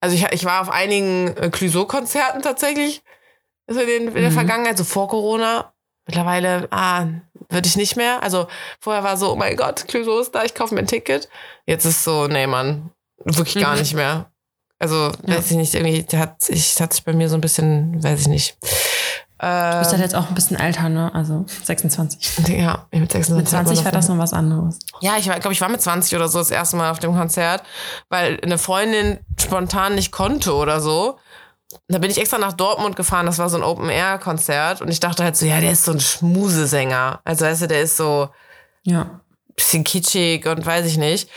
[0.01, 3.03] Also ich, ich war auf einigen äh, Clouseau-Konzerten tatsächlich
[3.69, 4.35] also in, in der Mhm.
[4.35, 5.73] Vergangenheit, so vor Corona.
[6.07, 7.07] Mittlerweile, ah,
[7.49, 8.21] würde ich nicht mehr.
[8.25, 8.49] Also
[8.81, 11.29] vorher war so, oh mein Gott, Clouseau ist da, ich kaufe mir ein Ticket.
[11.65, 12.91] Jetzt ist so, nee, Mann,
[13.25, 13.81] wirklich gar Mhm.
[13.81, 14.31] nicht mehr.
[14.81, 15.37] Also, Ja.
[15.37, 18.27] weiß ich nicht, irgendwie hat sich, hat sich bei mir so ein bisschen, weiß ich
[18.27, 18.57] nicht.
[19.43, 21.13] Du bist Äh, halt jetzt auch ein bisschen älter, ne?
[21.15, 22.39] Also 26.
[22.49, 24.79] ja, mit 26 Mit 20 hat war das noch was anderes.
[25.01, 27.65] ja, ich glaube, ich war mit 20 oder so das erste Mal auf dem Konzert,
[28.09, 31.19] weil eine Freundin spontan nicht konnte oder so.
[31.89, 35.25] Da bin ich extra nach Dortmund gefahren, das war so ein Open-Air-Konzert und ich dachte
[35.25, 37.21] halt so, ja, der ist so ein Schmusesänger.
[37.25, 38.29] Also, weißt du, der ist so
[38.85, 39.21] Ja.
[39.57, 41.29] bisschen kitschig und weiß ich nicht.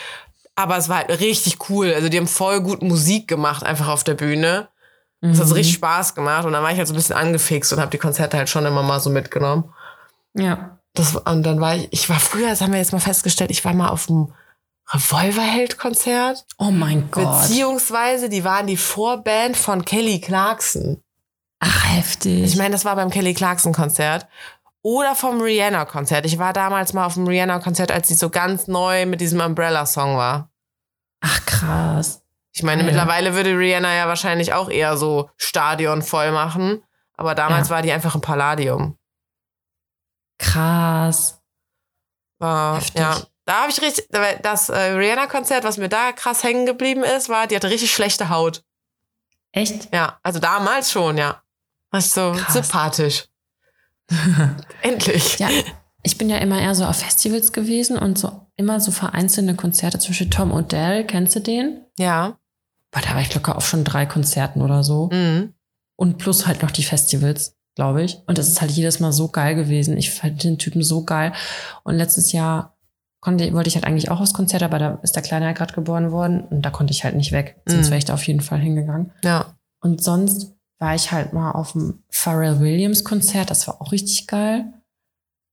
[0.55, 1.91] Aber es war halt richtig cool.
[1.93, 4.67] Also, die haben voll gut Musik gemacht, einfach auf der Bühne.
[5.31, 5.57] Es hat so Mhm.
[5.59, 7.97] richtig Spaß gemacht und dann war ich halt so ein bisschen angefixt und habe die
[7.97, 9.73] Konzerte halt schon immer mal so mitgenommen.
[10.33, 10.79] Ja.
[10.93, 13.63] Das, und dann war ich, ich war früher, das haben wir jetzt mal festgestellt, ich
[13.65, 14.33] war mal auf dem
[14.93, 16.45] Revolverheld-Konzert.
[16.57, 17.41] Oh mein Gott.
[17.41, 21.01] Beziehungsweise, die waren die Vorband von Kelly Clarkson.
[21.59, 22.43] Ach, heftig.
[22.43, 24.27] Ich meine, das war beim Kelly Clarkson-Konzert.
[24.83, 26.25] Oder vom Rihanna-Konzert.
[26.27, 30.15] Ich war damals mal auf dem Rihanna-Konzert, als sie so ganz neu mit diesem Umbrella-Song
[30.17, 30.49] war.
[31.21, 32.21] Ach, krass.
[32.55, 32.85] Ich meine, Ja.
[32.87, 36.81] mittlerweile würde Rihanna ja wahrscheinlich auch eher so Stadion voll machen.
[37.17, 37.75] Aber damals Ja.
[37.75, 38.97] war die einfach ein Palladium.
[40.39, 41.41] Krass.
[42.39, 42.95] War, Heftig.
[43.01, 43.17] ja.
[43.45, 44.07] Da habe ich richtig,
[44.41, 48.29] das äh, Rihanna-Konzert, was mir da krass hängen geblieben ist, war, die hatte richtig schlechte
[48.29, 48.63] Haut.
[49.51, 49.93] Echt?
[49.93, 51.43] Ja, also damals schon, ja.
[51.91, 52.53] War ich so Krass.
[52.53, 53.25] sympathisch.
[54.81, 55.37] Endlich.
[55.39, 55.49] Ja,
[56.03, 59.99] ich bin ja immer eher so auf Festivals gewesen und so immer so vereinzelte Konzerte
[59.99, 61.85] zwischen Tom Odell, kennst du den?
[61.97, 62.37] Ja.
[62.95, 65.09] Boah, da war ich locker auf schon drei Konzerten oder so.
[65.11, 65.53] Mhm.
[65.97, 68.19] Und plus halt noch die Festivals, glaube ich.
[68.25, 69.97] Und das ist halt jedes Mal so geil gewesen.
[69.97, 71.33] Ich fand den Typen so geil.
[71.83, 72.77] Und letztes Jahr
[73.19, 75.73] konnte, wollte ich halt eigentlich auch aufs Konzert, aber da ist der Kleine ja gerade
[75.73, 77.61] geboren worden und da konnte ich halt nicht weg.
[77.65, 77.91] Sonst Mhm.
[77.91, 79.11] wäre ich da auf jeden Fall hingegangen.
[79.25, 79.55] Ja.
[79.81, 84.27] Und sonst war ich halt mal auf dem Pharrell Williams Konzert, das war auch richtig
[84.27, 84.71] geil.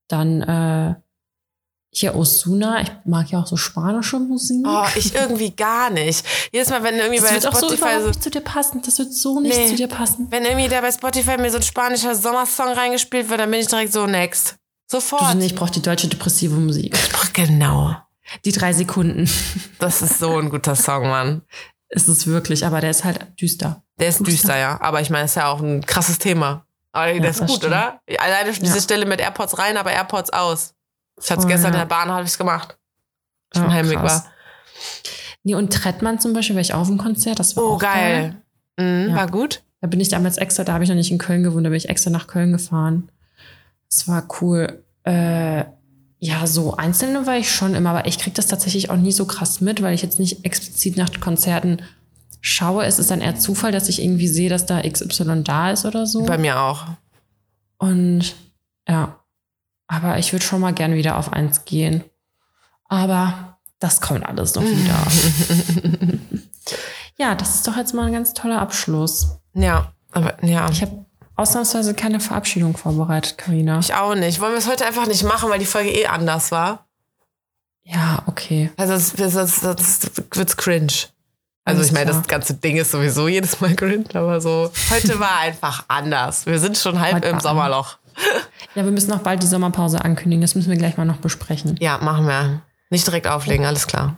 [0.07, 0.95] Dann, äh,
[1.95, 4.65] hier Osuna, ich mag ja auch so spanische Musik.
[4.67, 6.25] Oh, ich irgendwie gar nicht.
[6.51, 8.81] Jedes Mal, wenn irgendwie das bei wird auch so Spotify so, nicht zu dir passen.
[8.83, 9.67] Das wird so nicht Nee.
[9.69, 10.27] zu dir passen.
[10.29, 13.67] wenn irgendwie da bei Spotify mir so ein spanischer Sommersong reingespielt wird, dann bin ich
[13.67, 14.55] direkt so next.
[14.91, 15.35] Du, Sofort.
[15.35, 16.95] nee, ich brauche die deutsche depressive Musik.
[17.33, 17.95] Genau.
[18.45, 19.29] Die drei Sekunden
[19.79, 21.41] Das ist so ein guter Song, Mann.
[21.89, 23.83] ist es wirklich, aber der ist halt düster.
[23.99, 24.31] Der ist Düster.
[24.31, 24.81] düster, ja.
[24.81, 26.65] Aber ich meine, ist ja auch ein krasses Thema.
[26.91, 27.73] Aber der ist das gut, stimmt.
[27.73, 27.99] oder?
[28.19, 28.81] Alleine diese Ja.
[28.81, 30.73] Stelle mit AirPods rein, aber AirPods aus.
[31.23, 31.81] Ich hatte Voll, gestern ja.
[31.81, 32.77] in der Bahn, habe ich es gemacht.
[33.53, 34.23] Ich im Heimweg krass.
[34.25, 34.31] war.
[35.43, 37.39] Nee, und Trettmann zum Beispiel war ich auf dem Konzert.
[37.39, 38.35] Das war Oh, auch geil.
[38.77, 39.15] Mhm, Ja.
[39.15, 39.61] War gut.
[39.81, 41.77] Da bin ich damals extra, da habe ich noch nicht in Köln gewohnt, da bin
[41.77, 43.11] ich extra nach Köln gefahren.
[43.89, 44.81] Das war cool.
[45.03, 45.65] Äh,
[46.19, 49.25] ja, so einzelne war ich schon immer, aber ich krieg das tatsächlich auch nie so
[49.25, 51.81] krass mit, weil ich jetzt nicht explizit nach Konzerten
[52.39, 52.85] schaue.
[52.85, 56.07] Es ist dann eher Zufall, dass ich irgendwie sehe, dass da XY da ist oder
[56.07, 56.23] so.
[56.23, 56.85] Bei mir auch.
[57.77, 58.35] Und
[58.87, 59.19] ja,
[59.93, 62.03] aber ich würde schon mal gern wieder auf eins gehen.
[62.89, 64.97] Aber das kommt alles noch wieder.
[67.17, 69.37] ja, das ist doch jetzt mal ein ganz toller Abschluss.
[69.53, 70.69] Ja, aber ja.
[70.69, 73.79] Ich habe ausnahmsweise keine Verabschiedung vorbereitet, Karina.
[73.79, 74.39] Ich auch nicht.
[74.39, 76.87] Wollen wir es heute einfach nicht machen, weil die Folge eh anders war?
[77.83, 78.71] Ja, okay.
[78.77, 80.93] Also sonst, sonst wird's cringe.
[81.65, 84.71] Also Alles ich meine, das ganze Ding ist sowieso jedes Mal cringe, aber so.
[84.89, 86.45] Heute war einfach anders.
[86.45, 87.97] Wir sind schon halb Heute im Sommerloch.
[88.75, 90.41] Ja, wir müssen noch bald die Sommerpause ankündigen.
[90.41, 91.75] Das müssen wir gleich mal noch besprechen.
[91.79, 92.61] Ja, machen wir.
[92.89, 94.17] Nicht direkt auflegen, alles klar.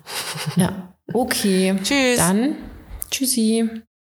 [0.56, 0.94] Ja.
[1.14, 1.76] Okay.
[1.84, 2.18] Tschüss.
[2.18, 2.56] Dann
[3.12, 3.70] tschüssi.